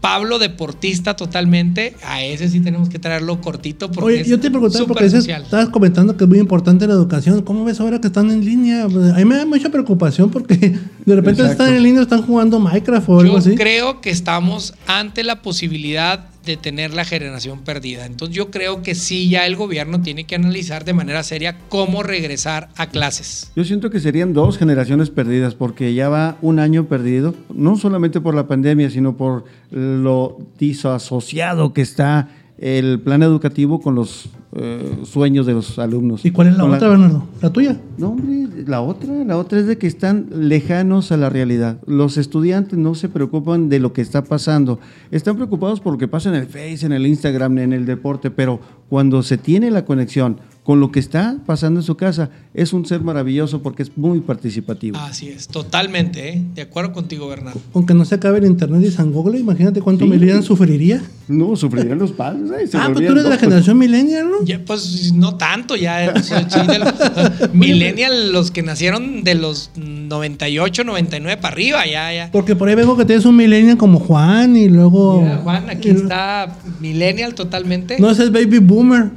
Pablo, 0.01 0.39
deportista 0.39 1.17
totalmente, 1.17 1.97
a 2.05 2.23
ese 2.23 2.49
sí 2.49 2.61
tenemos 2.61 2.89
que 2.89 3.01
traerlo 3.01 3.41
cortito 3.41 3.91
porque 3.91 4.05
Oye, 4.07 4.21
es 4.21 4.29
yo 4.29 4.39
te 4.39 4.49
preguntaba 4.49 4.87
porque 4.87 5.07
estabas 5.07 5.71
comentando 5.71 6.17
que 6.17 6.23
es 6.23 6.31
muy 6.31 6.39
importante 6.39 6.87
la 6.87 6.93
educación. 6.93 7.43
¿Cómo 7.43 7.65
ves 7.65 7.81
ahora 7.81 8.01
que 8.01 8.07
están 8.07 8.31
en 8.31 8.45
línea? 8.45 8.87
Pues, 8.89 9.13
A 9.13 9.17
mí 9.17 9.25
me 9.25 9.37
da 9.37 9.45
mucha 9.45 9.71
preocupación 9.71 10.31
porque 10.31 10.55
de 11.05 11.15
repente 11.17 11.43
Exacto. 11.43 11.65
están 11.65 11.75
en 11.75 11.83
línea, 11.83 12.03
están 12.03 12.23
jugando 12.23 12.61
Minecraft 12.61 13.09
o 13.09 13.19
algo 13.21 13.33
Yo 13.33 13.39
así. 13.39 13.57
creo 13.57 14.01
que 14.01 14.11
estamos 14.11 14.75
ante 14.87 15.25
la 15.25 15.43
posibilidad 15.43 16.27
de 16.49 16.57
tener 16.57 16.95
la 16.95 17.05
generación 17.05 17.61
perdida. 17.61 18.07
Entonces 18.07 18.35
yo 18.35 18.51
creo 18.51 18.83
que 18.83 18.95
sí 18.95 19.29
ya 19.29 19.47
el 19.47 19.55
gobierno 19.55 20.01
tiene 20.01 20.25
que 20.25 20.35
analizar 20.35 20.85
de 20.85 20.95
manera 20.95 21.23
seria 21.23 21.59
cómo 21.69 22.03
regresar 22.03 22.71
a 22.77 22.89
clases. 22.89 23.53
Yo 23.55 23.65
siento 23.65 23.91
que 23.91 24.01
serían 24.01 24.33
dos 24.33 24.59
generaciones 24.59 25.11
perdidas 25.11 25.55
porque 25.55 25.95
ya 25.95 26.09
va 26.09 26.39
un 26.43 26.59
año 26.59 26.87
perdido, 26.87 27.35
no 27.55 27.77
solamente 27.77 28.21
por 28.21 28.35
la 28.35 28.47
pandemia, 28.47 28.91
sino 28.91 29.17
por 29.17 29.45
lo 29.71 30.39
disasociado 30.59 31.73
que 31.73 31.83
está 31.83 32.29
el 32.59 33.01
plan 33.01 33.23
educativo 33.23 33.81
con 33.81 33.95
los 33.95 34.29
eh, 34.57 34.99
sueños 35.05 35.47
de 35.47 35.53
los 35.53 35.79
alumnos. 35.79 36.25
¿Y 36.25 36.33
cuál 36.33 36.49
es 36.49 36.57
la 36.57 36.65
Con 36.65 36.75
otra, 36.75 36.89
Bernardo? 36.89 37.25
¿La 37.41 37.51
tuya? 37.51 37.81
No, 37.97 38.11
hombre, 38.11 38.65
la 38.67 38.81
otra, 38.81 39.13
la 39.25 39.37
otra 39.37 39.61
es 39.61 39.67
de 39.67 39.79
que 39.79 39.87
están 39.87 40.27
lejanos 40.31 41.13
a 41.13 41.17
la 41.17 41.31
realidad. 41.31 41.79
Los 41.87 42.17
estudiantes 42.17 42.79
no 42.79 42.95
se 42.95 43.09
preocupan 43.09 43.69
de 43.69 43.79
lo 43.79 43.93
que 43.93 44.03
está 44.03 44.25
pasando. 44.25 44.81
Están 45.11 45.37
preocupados 45.37 45.81
por 45.81 45.93
lo 45.93 45.99
que 45.99 46.09
pasa 46.09 46.31
en 46.31 46.35
el 46.35 46.47
Face, 46.47 46.85
en 46.85 46.93
el 46.93 47.07
Instagram, 47.07 47.59
en 47.59 47.73
el 47.73 47.87
deporte, 47.87 48.31
pero 48.31 48.61
cuando 48.89 49.23
se 49.23 49.39
tiene 49.39 49.71
la 49.71 49.85
conexión 49.85 50.39
con 50.69 50.81
lo 50.81 50.93
que 50.93 51.01
está 51.01 51.39
pasando 51.47 51.81
en 51.81 51.85
su 51.87 51.97
casa, 51.97 52.29
es 52.53 52.75
un 52.75 52.85
ser 52.85 53.01
maravilloso 53.01 53.63
porque 53.63 53.83
es 53.83 53.97
muy 53.97 54.21
participativo. 54.21 54.99
Así 54.99 55.31
es, 55.31 55.49
totalmente, 55.49 56.29
¿eh? 56.29 56.43
de 56.55 56.61
acuerdo 56.61 56.93
contigo, 56.93 57.27
Bernardo. 57.27 57.59
Aunque 57.73 57.95
no 57.95 58.05
se 58.05 58.17
acabe 58.17 58.37
el 58.37 58.45
internet 58.45 58.83
y 58.85 58.91
San 58.91 59.11
Google, 59.11 59.39
imagínate 59.39 59.81
cuánto 59.81 60.05
Sí. 60.05 60.11
Miriam 60.11 60.43
sufriría. 60.43 61.03
No, 61.27 61.57
sufrirían 61.57 61.99
los 61.99 62.13
padres. 62.13 62.51
¿eh? 62.51 62.67
Se 62.67 62.77
ah, 62.77 62.83
pues 62.85 62.97
volvían 62.97 63.07
tú 63.07 63.13
eres 63.13 63.25
de 63.25 63.31
la 63.31 63.39
generación 63.39 63.79
millennial, 63.79 64.31
¿no? 64.31 64.45
Ya, 64.45 64.63
pues 64.63 65.11
no 65.15 65.37
tanto, 65.37 65.75
ya 65.75 66.13
los 66.13 66.31
millennial, 67.55 68.33
los 68.33 68.51
que 68.51 68.63
nacieron 68.63 69.25
de 69.25 69.37
los 69.37 69.71
98, 69.77 70.85
99 70.85 71.41
para 71.41 71.55
arriba, 71.55 71.87
ya, 71.87 72.13
ya. 72.13 72.31
Porque 72.31 72.57
por 72.57 72.69
ahí 72.69 72.75
veo 72.75 72.95
que 72.95 73.07
tienes 73.07 73.25
un 73.25 73.37
millennial 73.37 73.79
como 73.79 74.01
Juan 74.01 74.55
y 74.55 74.69
luego. 74.69 75.23
Mira, 75.23 75.39
Juan, 75.39 75.71
aquí 75.71 75.89
está 75.89 76.59
Millennial 76.81 77.35
totalmente. 77.35 77.97
No, 77.99 78.11
ese 78.11 78.25
es 78.25 78.33
Baby 78.33 78.59
Boomer. 78.59 79.11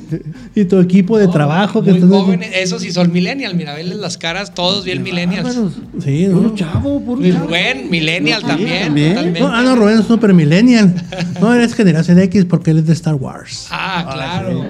y 0.54 0.64
tu 0.64 0.78
equipo 0.78 0.93
de 1.02 1.28
trabajo 1.28 1.82
que 1.82 1.92
Muy 1.92 2.08
jóvenes, 2.18 2.50
esos 2.54 2.82
sí 2.82 2.92
son 2.92 3.12
Millennial, 3.12 3.54
mira, 3.56 3.74
veles 3.74 3.96
las 3.98 4.16
caras, 4.16 4.54
todos 4.54 4.84
bien 4.84 5.02
Millennials. 5.02 5.56
Sí, 6.02 6.26
¿no? 6.28 6.38
Puro 6.38 6.54
chavo, 6.54 7.00
puro 7.00 7.20
Luis 7.20 7.34
chavo. 7.34 7.46
Rubén, 7.48 7.90
Millennial 7.90 8.40
Sí, 8.40 8.46
también, 8.46 8.84
también. 9.14 9.32
No, 9.40 9.48
ah, 9.48 9.62
no, 9.62 9.76
Rubén 9.76 9.98
es 9.98 10.06
super 10.06 10.32
millennial. 10.32 10.94
No, 11.40 11.52
eres 11.52 11.74
generación 11.74 12.18
X 12.20 12.44
porque 12.44 12.70
él 12.70 12.78
es 12.78 12.86
de 12.86 12.92
Star 12.92 13.16
Wars. 13.16 13.66
Ah, 13.70 14.08
claro. 14.14 14.66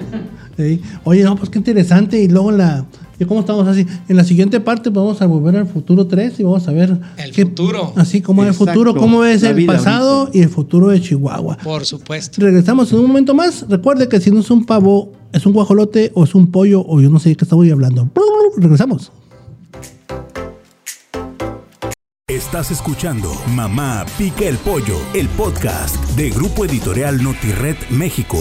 Sí. 0.57 0.81
Oye, 1.03 1.23
no, 1.23 1.35
pues 1.35 1.49
qué 1.49 1.57
interesante. 1.59 2.21
Y 2.21 2.27
luego 2.27 2.51
la. 2.51 2.85
¿y 3.19 3.25
¿Cómo 3.25 3.41
estamos 3.41 3.67
así? 3.67 3.85
En 4.09 4.15
la 4.17 4.23
siguiente 4.23 4.59
parte 4.59 4.89
pues, 4.91 4.95
vamos 5.03 5.21
a 5.21 5.25
volver 5.25 5.55
al 5.57 5.67
futuro 5.67 6.07
3 6.07 6.39
y 6.39 6.43
vamos 6.43 6.67
a 6.67 6.71
ver. 6.71 6.97
El 7.17 7.33
futuro. 7.33 7.93
Así 7.95 8.21
como 8.21 8.43
el 8.43 8.49
Exacto. 8.49 8.71
futuro, 8.73 8.95
cómo 8.95 9.23
es 9.25 9.41
La 9.43 9.51
el 9.51 9.65
pasado 9.65 10.19
ahorita. 10.21 10.37
y 10.37 10.41
el 10.41 10.49
futuro 10.49 10.89
de 10.89 11.01
Chihuahua. 11.01 11.57
Por 11.63 11.85
supuesto. 11.85 12.41
Regresamos 12.41 12.91
en 12.91 12.99
un 12.99 13.07
momento 13.07 13.33
más. 13.33 13.65
Recuerde 13.69 14.07
que 14.09 14.19
si 14.19 14.31
no 14.31 14.39
es 14.39 14.49
un 14.49 14.65
pavo, 14.65 15.11
es 15.35 15.45
un 15.45 15.53
guajolote 15.53 16.11
o 16.15 16.23
es 16.23 16.33
un 16.33 16.49
pollo 16.49 16.83
o 16.87 16.99
yo 17.01 17.09
no 17.09 17.19
sé 17.19 17.29
de 17.29 17.35
qué 17.35 17.45
estoy 17.45 17.69
hablando. 17.69 18.09
Regresamos. 18.57 19.11
Estás 22.27 22.71
escuchando 22.71 23.31
Mamá 23.53 24.03
Pica 24.17 24.45
el 24.45 24.57
Pollo, 24.57 24.97
el 25.13 25.27
podcast 25.29 25.95
de 26.15 26.31
Grupo 26.31 26.65
Editorial 26.65 27.21
Notired 27.21 27.77
México. 27.91 28.37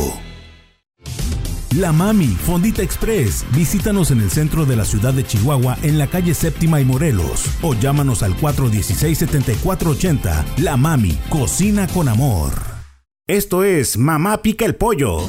La 1.77 1.93
Mami 1.93 2.29
Fondita 2.29 2.83
Express. 2.83 3.45
Visítanos 3.55 4.11
en 4.13 4.21
el 4.21 4.31
centro 4.31 4.65
de 4.65 4.77
la 4.77 4.85
ciudad 4.85 5.13
de 5.13 5.25
Chihuahua, 5.25 5.77
en 5.83 5.99
la 5.99 6.07
calle 6.07 6.33
Séptima 6.33 6.81
y 6.81 6.85
Morelos. 6.85 7.47
O 7.63 7.75
llámanos 7.75 8.23
al 8.23 8.37
416-7480. 8.37 10.45
La 10.59 10.77
Mami, 10.77 11.19
cocina 11.29 11.89
con 11.89 12.09
amor. 12.09 12.53
Esto 13.27 13.65
es 13.65 13.99
Mamá 13.99 14.43
Pica 14.43 14.65
el 14.65 14.77
Pollo. 14.77 15.29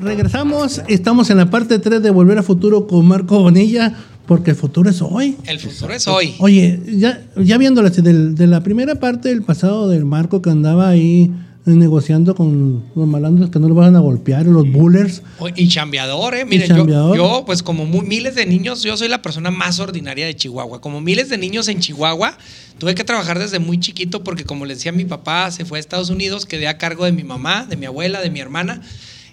Regresamos. 0.00 0.80
Estamos 0.88 1.30
en 1.30 1.36
la 1.36 1.50
parte 1.50 1.78
3 1.78 2.02
de 2.02 2.10
Volver 2.10 2.38
a 2.38 2.42
Futuro 2.42 2.86
con 2.86 3.04
Marco 3.06 3.38
Bonilla, 3.40 3.94
porque 4.26 4.50
el 4.52 4.56
futuro 4.56 4.88
es 4.90 5.02
hoy. 5.02 5.36
El 5.46 5.58
futuro 5.58 5.92
es 5.92 6.06
hoy. 6.08 6.34
Oye, 6.38 6.80
ya, 6.86 7.20
ya 7.36 7.58
viéndolo 7.58 7.88
así, 7.88 8.00
del- 8.00 8.34
de 8.34 8.46
la 8.46 8.62
primera 8.62 8.94
parte 8.94 9.28
del 9.28 9.42
pasado 9.42 9.88
del 9.88 10.04
Marco 10.04 10.40
que 10.40 10.50
andaba 10.50 10.88
ahí 10.88 11.30
negociando 11.66 12.34
con 12.34 12.84
los 12.96 13.06
malandros 13.06 13.50
que 13.50 13.58
no 13.60 13.68
lo 13.68 13.74
van 13.74 13.94
a 13.94 14.00
golpear, 14.00 14.46
los 14.46 14.68
bullers. 14.72 15.22
Y 15.54 15.68
chambeador, 15.68 16.34
¿eh? 16.34 16.44
Miren, 16.46 16.66
chambeador. 16.68 17.16
Yo, 17.16 17.38
yo, 17.40 17.44
pues 17.44 17.62
como 17.62 17.84
miles 17.84 18.34
de 18.34 18.46
niños, 18.46 18.82
yo 18.82 18.96
soy 18.96 19.08
la 19.08 19.20
persona 19.20 19.50
más 19.50 19.78
ordinaria 19.78 20.24
de 20.24 20.34
Chihuahua. 20.34 20.80
Como 20.80 21.00
miles 21.02 21.28
de 21.28 21.36
niños 21.36 21.68
en 21.68 21.78
Chihuahua, 21.80 22.36
tuve 22.78 22.94
que 22.94 23.04
trabajar 23.04 23.38
desde 23.38 23.58
muy 23.58 23.78
chiquito 23.78 24.24
porque 24.24 24.44
como 24.44 24.64
le 24.64 24.74
decía 24.74 24.90
mi 24.90 25.04
papá, 25.04 25.50
se 25.50 25.66
fue 25.66 25.78
a 25.78 25.80
Estados 25.80 26.08
Unidos, 26.08 26.46
quedé 26.46 26.66
a 26.66 26.78
cargo 26.78 27.04
de 27.04 27.12
mi 27.12 27.24
mamá, 27.24 27.66
de 27.68 27.76
mi 27.76 27.84
abuela, 27.86 28.20
de 28.22 28.30
mi 28.30 28.40
hermana. 28.40 28.80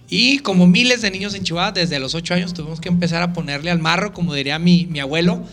Y 0.10 0.40
como 0.40 0.68
miles 0.68 1.02
de 1.02 1.12
niños 1.12 1.34
en 1.36 1.44
Chihuahua, 1.44 1.72
desde 1.72 2.00
los 2.00 2.16
ocho 2.16 2.34
años 2.34 2.54
tuvimos 2.54 2.80
que 2.80 2.90
empezar 2.90 3.22
a 3.22 3.34
ponerle 3.34 3.72
al 3.72 3.80
marro, 3.80 4.14
como 4.14 4.34
diría 4.34 4.58
mi, 4.60 4.86
mi 4.86 5.00
abuelo. 5.00 5.44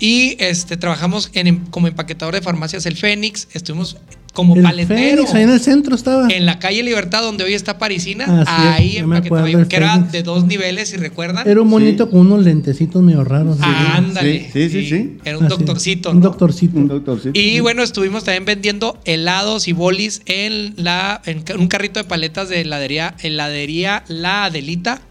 Y 0.00 0.36
este, 0.42 0.76
trabajamos 0.76 1.30
em- 1.34 1.64
como 1.66 1.86
empaquetador 1.86 2.34
de 2.34 2.42
farmacias 2.42 2.86
El 2.86 2.96
Fénix, 2.96 3.46
estuvimos 3.52 3.96
como 4.32 4.56
El 4.56 4.62
paletero. 4.62 5.26
Fénix, 5.26 5.34
ahí 5.34 5.42
en 5.42 5.50
el 5.50 5.60
centro 5.60 5.94
estaba. 5.94 6.28
En 6.28 6.46
la 6.46 6.58
calle 6.58 6.82
Libertad, 6.82 7.22
donde 7.22 7.44
hoy 7.44 7.54
está 7.54 7.78
Parisina, 7.78 8.44
ahí 8.46 8.98
yo, 9.00 9.06
del 9.06 9.68
que 9.68 9.76
era 9.76 9.98
de 9.98 10.22
dos 10.22 10.46
niveles, 10.46 10.88
si 10.88 10.96
recuerdan. 10.96 11.46
Era 11.48 11.60
un 11.60 11.68
monito 11.68 12.08
con 12.10 12.20
unos 12.20 12.42
lentecitos 12.42 13.02
medio 13.02 13.24
raros. 13.24 13.58
Ah, 13.60 13.94
ándale. 13.96 14.50
Sí, 14.52 14.68
sí, 14.68 14.70
sí, 14.70 14.88
sí. 14.88 15.18
Era 15.24 15.38
un 15.38 15.48
doctorcito. 15.48 16.10
Un 16.10 16.20
¿no? 16.20 16.22
doctorcito. 16.22 16.78
Un 16.78 16.88
doctorcito. 16.88 17.38
Y 17.38 17.60
bueno, 17.60 17.82
estuvimos 17.82 18.24
también 18.24 18.44
vendiendo 18.44 18.98
helados 19.04 19.68
y 19.68 19.72
bolis 19.72 20.22
en 20.26 20.74
la 20.76 21.20
en 21.26 21.44
un 21.58 21.68
carrito 21.68 22.00
de 22.00 22.04
paletas 22.04 22.48
de 22.48 22.62
heladería, 22.62 23.14
heladería 23.22 24.04
La 24.08 24.44
Adelita, 24.44 25.02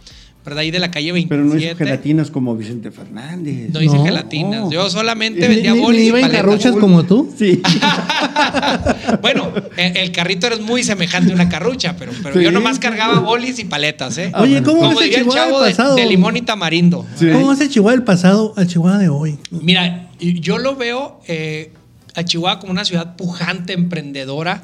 ¿verdad? 0.44 0.60
Ahí 0.62 0.72
de 0.72 0.80
la 0.80 0.90
calle 0.92 1.12
27. 1.12 1.30
Pero 1.30 1.44
no 1.48 1.56
hizo 1.60 1.78
gelatinas 1.78 2.32
como 2.32 2.56
Vicente 2.56 2.92
Fernández. 2.92 3.70
No 3.72 3.82
hice 3.82 3.98
gelatinas. 4.00 4.62
No. 4.62 4.72
Yo 4.72 4.90
solamente 4.90 5.42
Ni- 5.48 5.56
vendía 5.56 5.74
bolis 5.74 6.02
y 6.02 6.08
iba 6.08 6.18
en 6.20 6.24
paletas. 6.26 6.42
carruchas 6.46 6.76
como 6.78 7.04
tú. 7.04 7.32
Sí. 7.38 7.62
bueno, 9.22 9.52
eh, 9.78 9.94
el 9.98 10.12
carrito 10.12 10.48
era 10.48 10.58
muy 10.58 10.84
semejante 10.84 11.32
a 11.32 11.36
una 11.36 11.50
carrucha, 11.50 11.96
pero, 11.98 12.12
pero 12.24 12.36
Sí. 12.38 12.44
yo 12.44 12.52
nomás 12.52 12.80
cargaba 12.80 13.20
bolis 13.20 13.60
y 13.60 13.66
paletas, 13.66 14.18
¿eh? 14.18 14.32
Oye, 14.36 14.62
¿cómo 14.64 14.92
el 14.92 14.98
diría 14.98 15.18
el 15.20 15.24
Chihuahua 15.26 15.36
chavo 15.46 15.60
del 15.62 15.70
de, 15.72 15.76
pasado? 15.76 15.96
de 15.96 16.06
limón 16.06 16.38
y 16.38 16.42
tamarindo. 16.42 17.06
Sí. 17.16 17.28
¿Cómo 17.32 17.52
hace 17.52 17.70
Chihuahua 17.70 17.92
del 17.94 18.04
pasado 18.04 18.54
al 18.58 18.68
Chihuahua 18.68 18.98
de 18.98 19.10
hoy? 19.10 19.38
Mira, 19.52 20.10
yo 20.20 20.58
lo 20.58 20.76
veo 20.76 21.20
eh, 21.28 21.72
a 22.16 22.24
Chihuahua 22.24 22.60
como 22.60 22.72
una 22.72 22.86
ciudad 22.86 23.16
pujante, 23.16 23.74
emprendedora. 23.74 24.64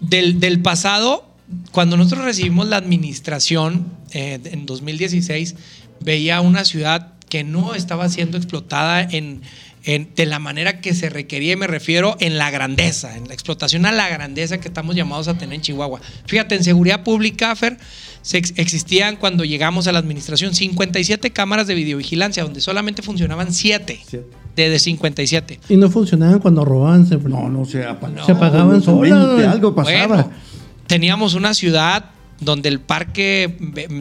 Del, 0.00 0.40
del 0.40 0.60
pasado, 0.60 1.24
cuando 1.72 1.96
nosotros 1.96 2.24
recibimos 2.24 2.68
la 2.68 2.76
administración 2.76 3.86
eh, 4.12 4.40
en 4.44 4.66
2016, 4.66 5.54
veía 6.00 6.40
una 6.40 6.64
ciudad 6.64 7.12
que 7.28 7.44
no 7.44 7.74
estaba 7.74 8.08
siendo 8.08 8.36
explotada 8.36 9.00
en, 9.02 9.40
en- 9.84 10.08
de 10.14 10.26
la 10.26 10.38
manera 10.38 10.80
que 10.80 10.94
se 10.94 11.08
requería, 11.08 11.52
y 11.54 11.56
me 11.56 11.66
refiero 11.66 12.16
en 12.20 12.36
la 12.36 12.50
grandeza, 12.50 13.16
en 13.16 13.26
la 13.28 13.34
explotación 13.34 13.86
a 13.86 13.92
la 13.92 14.08
grandeza 14.08 14.58
que 14.58 14.68
estamos 14.68 14.94
llamados 14.96 15.28
a 15.28 15.38
tener 15.38 15.54
en 15.54 15.60
Chihuahua. 15.62 16.00
Fíjate, 16.26 16.56
en 16.56 16.64
seguridad 16.64 17.02
pública, 17.04 17.54
Fer, 17.56 17.78
se 18.20 18.38
ex- 18.38 18.52
existían 18.56 19.16
cuando 19.16 19.44
llegamos 19.44 19.86
a 19.86 19.92
la 19.92 19.98
administración 19.98 20.54
57 20.54 21.30
cámaras 21.30 21.66
de 21.66 21.74
videovigilancia, 21.74 22.42
donde 22.44 22.60
solamente 22.60 23.00
funcionaban 23.02 23.52
7 23.54 24.00
Siete. 24.06 24.26
de, 24.54 24.68
de 24.70 24.78
57. 24.78 25.60
Y 25.70 25.76
no 25.78 25.88
funcionaban 25.90 26.38
cuando 26.38 26.64
robaban. 26.66 27.06
Se, 27.06 27.16
No, 27.16 27.48
no 27.48 27.64
se 27.64 27.84
apagaba. 27.84 28.26
Se 28.26 28.32
apagaban 28.32 28.82
solas. 28.82 29.46
Algo 29.48 29.74
pasaba. 29.74 30.06
Bueno, 30.06 30.30
teníamos 30.96 31.32
una 31.32 31.54
ciudad 31.54 32.04
donde 32.38 32.68
el 32.68 32.80
parque 32.80 33.56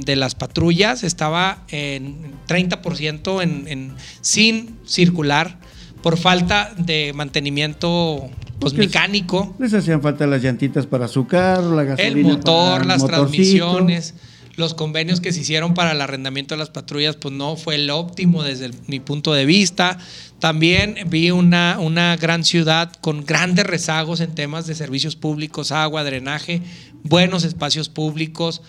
de 0.06 0.15
las 0.17 0.36
patrullas 0.36 1.04
estaba 1.06 1.63
en 1.69 2.34
30% 2.49 3.41
en, 3.41 3.65
en- 3.69 3.93
sin 4.19 4.77
circular 4.86 5.58
por 6.01 6.17
falta 6.17 6.73
de 6.77 7.13
mantenimiento 7.15 8.30
pues, 8.60 8.73
Porque 8.73 8.82
es- 8.88 8.88
mecánico. 8.93 9.56
Les 9.58 9.73
hacían 9.73 10.01
falta 10.01 10.27
las 10.27 10.41
llantitas 10.43 10.86
para 10.86 11.08
su 11.08 11.27
carro, 11.27 11.73
la 11.75 11.84
gasolina. 11.86 12.17
El 12.17 12.23
motor, 12.25 12.71
para 12.71 12.82
el 12.82 12.88
las 12.89 13.01
motorcito. 13.04 13.21
transmisiones, 13.21 14.15
los 14.58 14.73
convenios 14.73 15.21
que 15.21 15.32
se 15.32 15.39
hicieron 15.41 15.73
para 15.73 15.93
el 15.93 16.01
arrendamiento 16.01 16.56
de 16.56 16.60
las 16.60 16.69
patrullas, 16.71 17.15
pues 17.15 17.34
no 17.34 17.56
fue 17.56 17.75
el 17.75 17.89
óptimo 17.89 18.43
desde 18.43 18.65
el- 18.65 18.75
mi 18.88 18.99
punto 18.99 19.32
de 19.34 19.45
vista. 19.45 19.97
También 20.41 20.95
vi 21.06 21.30
una, 21.30 21.77
una 21.80 22.17
gran 22.17 22.43
ciudad 22.43 22.91
con 22.99 23.23
grandes 23.23 23.63
rezagos 23.63 24.21
en 24.21 24.34
temas 24.34 24.65
de 24.65 24.73
servicios 24.73 25.15
públicos, 25.15 25.71
agua, 25.71 26.04
drenaje, 26.04 26.63
buenos 27.04 27.43
espacios 27.43 27.89
públicos, 27.89 28.63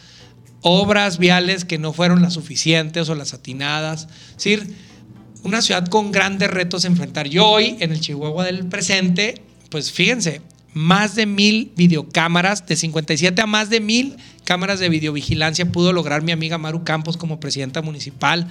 obras 0.60 1.16
viales 1.16 1.64
que 1.64 1.78
no 1.78 1.94
fueron 1.94 2.20
las 2.20 2.34
suficientes 2.34 3.08
o 3.08 3.14
las 3.14 3.32
atinadas. 3.32 4.06
Es 4.32 4.36
decir, 4.36 4.76
una 5.44 5.62
ciudad 5.62 5.86
con 5.88 6.12
grandes 6.12 6.50
retos 6.50 6.84
a 6.84 6.88
enfrentar. 6.88 7.26
Yo 7.26 7.48
hoy, 7.48 7.78
en 7.80 7.90
el 7.90 8.00
Chihuahua 8.00 8.44
del 8.44 8.66
presente, 8.66 9.42
pues 9.70 9.90
fíjense, 9.90 10.42
más 10.74 11.14
de 11.14 11.24
mil 11.24 11.72
videocámaras, 11.74 12.66
de 12.66 12.76
57 12.76 13.40
a 13.40 13.46
más 13.46 13.70
de 13.70 13.80
mil 13.80 14.16
cámaras 14.44 14.78
de 14.78 14.90
videovigilancia 14.90 15.72
pudo 15.72 15.94
lograr 15.94 16.22
mi 16.22 16.32
amiga 16.32 16.58
Maru 16.58 16.84
Campos 16.84 17.16
como 17.16 17.40
presidenta 17.40 17.80
municipal. 17.80 18.46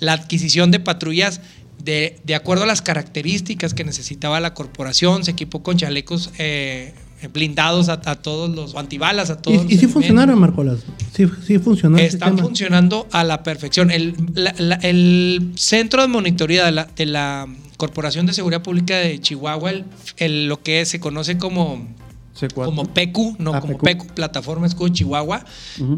La 0.00 0.14
adquisición 0.14 0.72
de 0.72 0.80
patrullas 0.80 1.40
de, 1.82 2.18
de 2.24 2.34
acuerdo 2.34 2.64
a 2.64 2.66
las 2.66 2.82
características 2.82 3.74
que 3.74 3.84
necesitaba 3.84 4.40
la 4.40 4.54
corporación, 4.54 5.24
se 5.24 5.32
equipó 5.32 5.62
con 5.62 5.76
chalecos 5.76 6.30
eh, 6.38 6.94
blindados 7.32 7.88
a, 7.88 8.00
a 8.04 8.16
todos 8.16 8.50
los 8.54 8.74
o 8.74 8.78
antibalas, 8.78 9.30
a 9.30 9.40
todos. 9.40 9.56
Y, 9.56 9.62
los 9.62 9.64
y 9.64 9.68
sí 9.68 9.74
elementos. 9.74 9.92
funcionaron, 9.94 10.38
Marcolas. 10.38 10.80
Sí, 11.14 11.26
sí 11.46 11.58
funcionó. 11.58 11.98
Están 11.98 12.38
funcionando 12.38 13.06
a 13.12 13.24
la 13.24 13.42
perfección. 13.42 13.90
El, 13.90 14.14
la- 14.34 14.54
la- 14.58 14.76
el 14.76 15.52
centro 15.56 16.02
de 16.02 16.08
monitoría 16.08 16.64
de 16.64 16.72
la, 16.72 16.84
de 16.84 17.06
la 17.06 17.46
Corporación 17.76 18.26
de 18.26 18.32
Seguridad 18.32 18.62
Pública 18.62 18.96
de 18.98 19.20
Chihuahua, 19.20 19.70
el, 19.70 19.84
el- 20.18 20.46
lo 20.48 20.62
que 20.62 20.84
se 20.86 20.98
conoce 21.00 21.38
como, 21.38 21.86
C4. 22.38 22.64
como 22.64 22.84
PECU, 22.92 23.36
no 23.38 23.54
Ah, 23.54 23.60
como 23.60 23.74
PECU. 23.78 23.84
PECU, 23.84 24.06
Plataforma 24.14 24.66
Escudo 24.66 24.88
Chihuahua, 24.92 25.44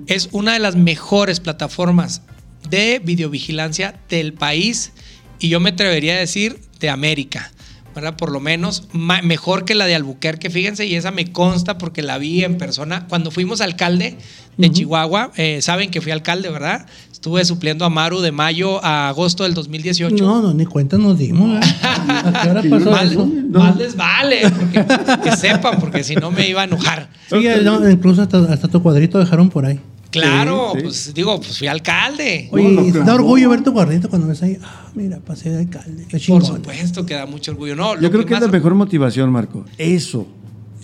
es 0.06 0.28
una 0.32 0.52
de 0.52 0.58
las 0.60 0.76
mejores 0.76 1.40
plataformas 1.40 2.22
de 2.70 3.00
videovigilancia 3.04 3.98
del 4.08 4.34
país 4.34 4.92
y 5.38 5.48
yo 5.48 5.60
me 5.60 5.70
atrevería 5.70 6.14
a 6.14 6.18
decir 6.18 6.58
de 6.80 6.90
América. 6.90 7.52
¿verdad? 7.94 8.14
Por 8.16 8.30
lo 8.30 8.38
menos, 8.38 8.84
ma- 8.92 9.22
mejor 9.22 9.64
que 9.64 9.74
la 9.74 9.84
de 9.86 9.96
Albuquerque, 9.96 10.50
fíjense, 10.50 10.86
y 10.86 10.94
esa 10.94 11.10
me 11.10 11.32
consta 11.32 11.78
porque 11.78 12.00
la 12.00 12.16
vi 12.18 12.44
en 12.44 12.56
persona. 12.56 13.06
Cuando 13.08 13.32
fuimos 13.32 13.60
alcalde 13.60 14.16
de 14.56 14.70
Chihuahua, 14.70 15.32
eh, 15.36 15.60
saben 15.62 15.90
que 15.90 16.00
fui 16.00 16.12
alcalde, 16.12 16.48
¿verdad? 16.48 16.86
Estuve 17.10 17.44
supliendo 17.44 17.84
a 17.84 17.90
Maru 17.90 18.20
de 18.20 18.30
mayo 18.30 18.84
a 18.84 19.08
agosto 19.08 19.42
del 19.42 19.54
2018. 19.54 20.14
No, 20.24 20.40
no, 20.40 20.54
ni 20.54 20.64
cuenta 20.64 20.96
nos 20.96 21.18
dimos. 21.18 21.50
¿verdad? 21.50 22.26
¿A 22.36 22.42
qué 22.44 22.50
hora 22.50 22.62
pasó 22.70 22.90
Mal, 22.92 23.10
eso? 23.10 23.26
mal 23.26 23.78
les 23.78 23.96
vale, 23.96 24.42
porque- 24.48 24.84
que 25.24 25.36
sepan, 25.36 25.80
porque 25.80 26.04
si 26.04 26.14
no 26.14 26.30
me 26.30 26.48
iba 26.48 26.60
a 26.60 26.64
enojar. 26.64 27.08
Sí, 27.28 27.44
no, 27.64 27.90
incluso 27.90 28.22
hasta, 28.22 28.38
hasta 28.52 28.68
tu 28.68 28.80
cuadrito 28.80 29.18
dejaron 29.18 29.50
por 29.50 29.66
ahí. 29.66 29.80
Claro, 30.10 30.70
Sí, 30.72 30.78
sí. 30.78 30.84
pues 30.84 31.14
digo, 31.14 31.40
pues 31.40 31.58
fui 31.58 31.66
alcalde. 31.66 32.48
Oye, 32.50 32.64
No, 32.64 32.80
no, 32.80 32.86
y 32.88 32.90
claro. 32.92 33.06
da 33.06 33.14
orgullo 33.14 33.50
ver 33.50 33.62
tu 33.62 33.72
cuadrito 33.72 34.08
cuando 34.08 34.26
ves 34.28 34.42
ahí. 34.42 34.58
Ah, 34.62 34.90
mira, 34.94 35.18
pasé 35.20 35.50
de 35.50 35.58
alcalde. 35.58 36.06
Qué 36.08 36.18
Por 36.28 36.44
supuesto 36.44 37.04
que 37.04 37.14
da 37.14 37.26
mucho 37.26 37.50
orgullo. 37.52 37.76
No, 37.76 38.00
Yo 38.00 38.10
creo 38.10 38.24
que 38.24 38.34
es 38.34 38.40
la 38.40 38.48
mejor 38.48 38.74
motivación, 38.74 39.30
Marco. 39.30 39.64
Eso. 39.76 40.26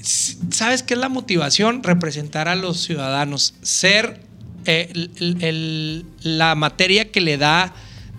¿Sabes 0.02 0.82
qué 0.82 0.94
es 0.94 1.00
la 1.00 1.08
motivación? 1.08 1.82
Representar 1.82 2.48
a 2.48 2.54
los 2.54 2.82
ciudadanos, 2.82 3.54
ser 3.62 4.20
eh, 4.66 4.90
el- 4.94 5.42
el- 5.42 6.06
la 6.22 6.54
materia 6.54 7.10
que 7.10 7.20
le 7.20 7.36
da 7.38 7.74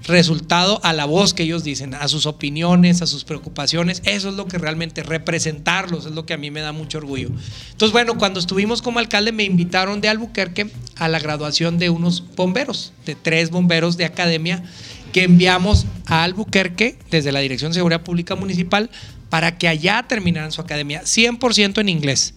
resultado 0.08 0.80
a 0.84 0.94
la 0.94 1.06
voz 1.06 1.34
que 1.34 1.44
ellos 1.44 1.64
dicen, 1.64 1.94
a 1.96 2.08
sus 2.08 2.26
opiniones, 2.26 3.02
a 3.02 3.08
sus 3.08 3.24
preocupaciones. 3.24 4.02
Eso 4.06 4.30
es 4.30 4.36
lo 4.36 4.48
que 4.48 4.58
realmente 4.58 5.04
representarlos, 5.04 6.06
es 6.06 6.12
lo 6.12 6.26
que 6.26 6.34
a 6.34 6.38
mí 6.38 6.52
me 6.52 6.62
da 6.62 6.72
mucho 6.72 7.00
orgullo. 7.00 7.30
Entonces, 7.72 7.92
bueno, 7.92 8.18
cuando 8.18 8.40
estuvimos 8.40 8.82
como 8.82 9.00
alcalde 9.00 9.32
me 9.32 9.44
invitaron 9.44 10.02
de 10.02 10.10
Albuquerque 10.10 10.70
a 10.96 11.08
la 11.08 11.20
graduación 11.20 11.80
de 11.80 11.90
unos 11.90 12.24
bomberos, 12.36 12.94
de 13.06 13.16
tres 13.16 13.50
bomberos 13.50 13.98
de 13.98 14.06
academia 14.06 14.64
que 15.12 15.24
enviamos 15.24 15.86
a 16.06 16.24
Albuquerque 16.24 16.98
desde 17.10 17.32
la 17.32 17.40
Dirección 17.40 17.72
de 17.72 17.76
Seguridad 17.76 18.04
Pública 18.04 18.36
Municipal 18.36 18.90
para 19.30 19.58
que 19.58 19.68
allá 19.68 20.06
terminaran 20.08 20.52
su 20.52 20.62
academia 20.62 21.02
100% 21.04 21.80
en 21.80 21.90
inglés. 21.90 22.34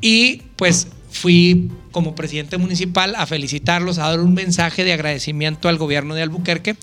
Y 0.00 0.42
pues 0.56 0.88
fui 1.18 1.70
como 1.90 2.14
presidente 2.14 2.58
municipal 2.58 3.14
a 3.16 3.26
felicitarlos, 3.26 3.98
a 3.98 4.08
dar 4.08 4.20
un 4.20 4.34
mensaje 4.34 4.84
de 4.84 4.92
agradecimiento 4.92 5.68
al 5.68 5.76
gobierno 5.76 6.14
de 6.14 6.22
Albuquerque. 6.22 6.76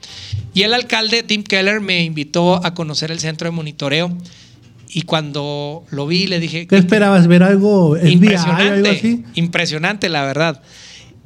Y 0.54 0.64
el 0.64 0.74
alcalde 0.74 1.24
Tim 1.24 1.44
Keller 1.44 1.80
me 1.80 2.04
invitó 2.04 2.64
a 2.66 2.74
conocer 2.74 3.12
el 3.12 3.20
centro 3.20 3.50
de 3.50 3.56
monitoreo. 3.56 4.16
Y 4.90 5.04
cuando 5.04 5.84
lo 5.90 6.06
vi, 6.06 6.28
le 6.28 6.40
dije, 6.40 6.68
¿Qué 6.68 6.78
esperabas? 6.78 7.28
¿Ver 7.28 7.44
algo 7.44 7.98
impresionante, 7.98 8.64
algo 8.64 8.90
así? 8.90 9.24
impresionante, 9.36 10.10
la 10.10 10.24
verdad. 10.24 10.62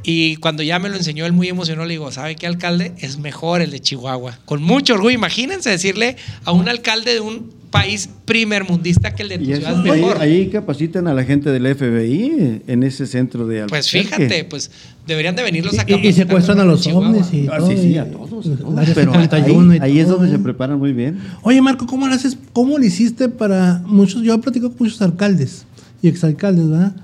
Y 0.04 0.38
cuando 0.38 0.63
ya 0.63 0.80
me 0.80 0.89
lo 0.89 0.95
enseñó 0.95 1.26
él 1.26 1.34
muy 1.34 1.50
emocionado, 1.50 1.86
le 1.86 1.93
digo, 1.93 2.12
¿sabe 2.12 2.36
qué 2.36 2.48
alcalde? 2.48 2.93
Es 3.00 3.17
mejor 3.17 3.62
el 3.62 3.72
de 3.72 3.80
Chihuahua. 3.82 4.39
Con 4.45 4.63
mucho 4.63 4.93
orgullo. 4.93 5.15
Imagínense 5.15 5.69
decirle 5.69 6.15
a 6.45 6.52
un 6.52 6.69
alcalde 6.69 7.15
de 7.15 7.19
un 7.19 7.59
país 7.69 8.10
primermundista 8.25 9.13
que 9.13 9.23
el 9.23 9.29
de 9.29 9.38
tu 9.39 9.45
ciudad 9.45 9.62
es 9.86 9.91
ahí, 9.91 10.01
mejor. 10.01 10.21
ahí 10.21 10.47
capacitan 10.49 11.08
a 11.08 11.13
la 11.13 11.23
gente 11.23 11.51
del 11.51 11.67
FBI 11.75 12.63
en 12.67 12.84
ese 12.84 13.05
centro 13.05 13.45
de 13.45 13.65
Pues 13.67 13.93
Albuquerque. 13.93 14.25
fíjate, 14.25 14.43
pues 14.45 14.71
deberían 15.05 15.36
de 15.36 15.43
venirlos 15.43 15.73
a 15.77 15.77
Y, 15.77 15.79
y 15.82 15.95
capacitar 15.95 16.13
secuestran 16.27 16.60
a 16.60 16.65
los 16.65 16.86
ovnis 16.88 17.32
y 17.34 17.47
Ah, 17.51 17.58
todo. 17.58 17.69
sí, 17.69 17.77
sí, 17.77 17.88
y- 17.89 17.97
a 17.97 18.10
todos. 18.10 18.45
a 18.45 18.49
el 18.51 18.58
todos. 18.58 18.77
área 18.79 18.93
Pero 18.95 19.12
51 19.13 19.71
ahí, 19.73 19.77
y 19.77 19.82
ahí 19.82 19.99
es 19.99 20.08
donde 20.08 20.29
se 20.29 20.39
preparan 20.39 20.79
muy 20.79 20.93
bien. 20.93 21.19
Oye, 21.43 21.62
Marco, 21.62 21.86
¿cómo 21.86 22.08
lo 22.08 22.13
haces? 22.15 22.38
¿Cómo 22.53 22.77
lo 22.77 22.86
hiciste 22.86 23.29
para 23.29 23.82
muchos? 23.86 24.23
Yo 24.23 24.34
he 24.34 24.38
platicado 24.39 24.71
con 24.75 24.86
muchos 24.88 25.01
alcaldes 25.01 25.65
y 26.01 26.08
exalcaldes, 26.08 26.69
¿verdad? 26.69 26.95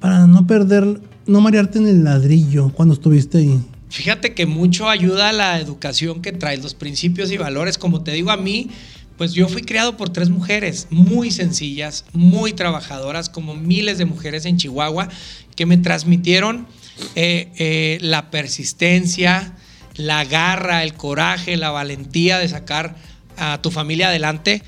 Para 0.00 0.26
no 0.26 0.46
perder, 0.46 1.00
no 1.26 1.40
marearte 1.40 1.78
en 1.78 1.86
el 1.88 2.04
ladrillo 2.04 2.70
cuando 2.74 2.94
estuviste 2.94 3.38
ahí. 3.38 3.60
Fíjate 3.88 4.32
que 4.32 4.46
mucho 4.46 4.88
ayuda 4.88 5.28
a 5.28 5.32
la 5.32 5.60
educación 5.60 6.22
que 6.22 6.32
traes, 6.32 6.62
los 6.62 6.74
principios 6.74 7.30
y 7.30 7.36
valores. 7.36 7.76
Como 7.76 8.02
te 8.02 8.10
digo 8.12 8.30
a 8.30 8.38
mí, 8.38 8.70
pues 9.16 9.32
yo 9.32 9.48
fui 9.48 9.62
criado 9.62 9.96
por 9.96 10.10
tres 10.10 10.30
mujeres 10.30 10.88
muy 10.90 11.30
sencillas, 11.30 12.04
muy 12.12 12.52
trabajadoras, 12.52 13.28
como 13.28 13.54
miles 13.54 13.98
de 13.98 14.04
mujeres 14.04 14.44
en 14.46 14.56
Chihuahua, 14.56 15.08
que 15.54 15.66
me 15.66 15.76
transmitieron 15.76 16.66
eh, 17.14 17.50
eh, 17.56 17.98
la 18.00 18.30
persistencia, 18.30 19.56
la 19.94 20.24
garra, 20.24 20.82
el 20.82 20.94
coraje, 20.94 21.56
la 21.56 21.70
valentía 21.70 22.38
de 22.38 22.48
sacar 22.48 22.96
a 23.36 23.60
tu 23.62 23.70
familia 23.70 24.08
adelante. 24.08 24.62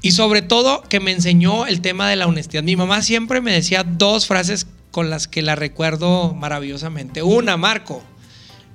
Y 0.00 0.12
sobre 0.12 0.42
todo 0.42 0.82
que 0.82 1.00
me 1.00 1.10
enseñó 1.10 1.66
el 1.66 1.80
tema 1.80 2.08
de 2.08 2.16
la 2.16 2.26
honestidad. 2.26 2.62
Mi 2.62 2.76
mamá 2.76 3.02
siempre 3.02 3.40
me 3.40 3.52
decía 3.52 3.82
dos 3.82 4.26
frases 4.26 4.66
con 4.90 5.10
las 5.10 5.26
que 5.28 5.42
la 5.42 5.56
recuerdo 5.56 6.34
maravillosamente. 6.34 7.22
Una, 7.22 7.56
Marco, 7.56 8.02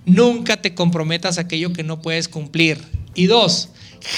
nunca 0.05 0.61
te 0.61 0.75
comprometas 0.75 1.37
a 1.37 1.41
aquello 1.41 1.71
que 1.71 1.83
no 1.83 2.01
puedes 2.01 2.27
cumplir. 2.27 2.79
Y 3.15 3.27
dos, 3.27 3.69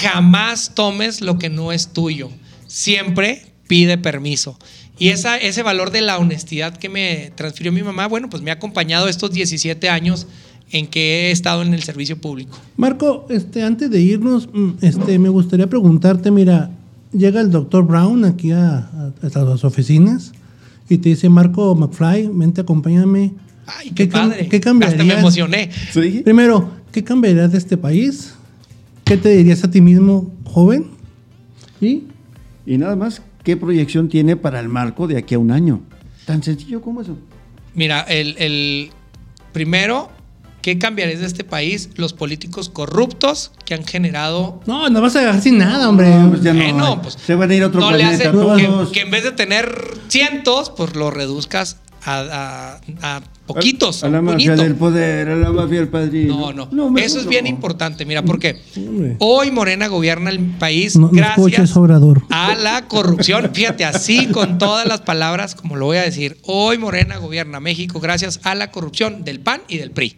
jamás 0.02 0.72
tomes 0.74 1.20
lo 1.20 1.38
que 1.38 1.48
no 1.48 1.72
es 1.72 1.88
tuyo. 1.88 2.30
Siempre 2.66 3.46
pide 3.68 3.98
permiso. 3.98 4.58
Y 4.98 5.08
esa, 5.08 5.36
ese 5.36 5.62
valor 5.62 5.90
de 5.90 6.00
la 6.00 6.18
honestidad 6.18 6.76
que 6.76 6.88
me 6.88 7.32
transfirió 7.34 7.70
mi 7.72 7.82
mamá, 7.82 8.06
bueno, 8.08 8.30
pues 8.30 8.42
me 8.42 8.50
ha 8.50 8.54
acompañado 8.54 9.08
estos 9.08 9.32
17 9.32 9.88
años 9.90 10.26
en 10.72 10.86
que 10.86 11.28
he 11.28 11.30
estado 11.30 11.62
en 11.62 11.74
el 11.74 11.82
servicio 11.82 12.18
público. 12.20 12.58
Marco, 12.76 13.26
este, 13.28 13.62
antes 13.62 13.90
de 13.90 14.00
irnos, 14.00 14.48
mm, 14.52 14.70
este, 14.82 15.18
me 15.18 15.28
gustaría 15.28 15.66
preguntarte, 15.68 16.30
mira, 16.30 16.70
llega 17.12 17.40
el 17.40 17.50
doctor 17.50 17.86
Brown 17.86 18.24
aquí 18.24 18.52
a, 18.52 18.78
a- 18.78 19.12
a 19.22 19.38
las 19.44 19.64
oficinas 19.64 20.32
y 20.88 20.98
te 20.98 21.10
dice, 21.10 21.28
Marco 21.28 21.74
McFly, 21.74 22.30
vente, 22.32 22.62
acompáñame. 22.62 23.32
Ay, 23.66 23.90
qué, 23.90 24.06
padre. 24.06 24.48
¿Qué 24.48 24.56
Hasta 24.56 24.70
cambiarías? 24.70 25.06
me 25.06 25.14
emocioné. 25.14 25.70
Sí. 25.92 26.22
Primero, 26.24 26.70
¿qué 26.90 27.04
cambiarías 27.04 27.52
de 27.52 27.58
este 27.58 27.76
país? 27.76 28.32
¿Qué 29.06 29.16
te 29.16 29.28
dirías 29.28 29.62
a 29.62 29.70
ti 29.70 29.80
mismo, 29.80 30.34
joven? 30.44 30.88
¿Y? 31.80 32.02
Y 32.66 32.76
nada 32.76 32.96
más, 32.96 33.22
¿qué 33.44 33.56
proyección 33.56 34.08
tiene 34.08 34.34
para 34.36 34.58
el 34.58 34.68
marco 34.68 35.06
de 35.06 35.16
aquí 35.16 35.36
a 35.36 35.38
un 35.38 35.52
año? 35.52 35.80
Tan 36.24 36.42
sencillo 36.42 36.80
como 36.80 37.02
eso. 37.02 37.16
Mira, 37.72 38.00
el, 38.00 38.34
el- 38.38 38.90
primero, 39.52 40.08
¿qué 40.60 40.76
cambiarías 40.78 41.20
de 41.20 41.26
este 41.26 41.44
país? 41.44 41.90
Los 41.94 42.14
políticos 42.14 42.68
corruptos 42.68 43.52
que 43.64 43.74
han 43.74 43.84
generado 43.84 44.60
No, 44.66 44.90
no 44.90 45.00
vas 45.00 45.14
a 45.14 45.20
dejar 45.20 45.40
sin 45.40 45.58
nada, 45.58 45.88
hombre. 45.88 46.10
No, 46.10 46.30
pues 46.30 46.42
ya 46.42 46.52
no. 46.52 46.58
Bueno, 46.64 47.02
pues, 47.02 47.14
se 47.14 47.36
van 47.36 47.48
a 47.52 47.54
ir 47.54 47.62
a 47.62 47.68
otro 47.68 47.78
no 47.80 47.92
le 47.92 47.98
planeta 47.98 48.32
todos. 48.32 48.88
que, 48.88 48.92
que 48.92 49.00
en 49.02 49.12
vez 49.12 49.22
de 49.22 49.30
tener 49.30 49.72
cientos, 50.08 50.70
pues 50.76 50.96
lo 50.96 51.12
reduzcas 51.12 51.76
a, 52.06 52.78
a- 53.02 53.16
a 53.16 53.22
poquitos. 53.46 54.02
A 54.04 54.08
la 54.08 54.22
mafia 54.22 54.48
puñito. 54.52 54.62
del 54.62 54.74
poder, 54.74 55.28
a 55.28 55.36
la 55.36 55.50
mafia 55.52 55.78
del 55.80 55.88
padrino. 55.88 56.52
No, 56.52 56.68
no. 56.70 56.98
Eso 56.98 57.20
es 57.20 57.26
bien 57.26 57.44
no. 57.44 57.50
importante. 57.50 58.04
Mira, 58.06 58.22
porque 58.22 58.56
hoy 59.18 59.50
Morena 59.50 59.86
gobierna 59.88 60.30
el 60.30 60.40
país 60.40 60.96
No, 60.96 61.08
gracias 61.10 61.74
a 62.30 62.54
la 62.56 62.86
corrupción. 62.88 63.50
Fíjate, 63.52 63.84
así 63.84 64.26
con 64.28 64.58
todas 64.58 64.86
las 64.86 65.00
palabras, 65.02 65.54
como 65.54 65.76
lo 65.76 65.86
voy 65.86 65.98
a 65.98 66.02
decir. 66.02 66.38
Hoy 66.42 66.78
Morena 66.78 67.18
gobierna 67.18 67.60
México 67.60 68.00
gracias 68.00 68.40
a 68.44 68.54
la 68.54 68.70
corrupción 68.70 69.24
del 69.24 69.40
PAN 69.40 69.60
y 69.68 69.78
del 69.78 69.90
PRI. 69.90 70.16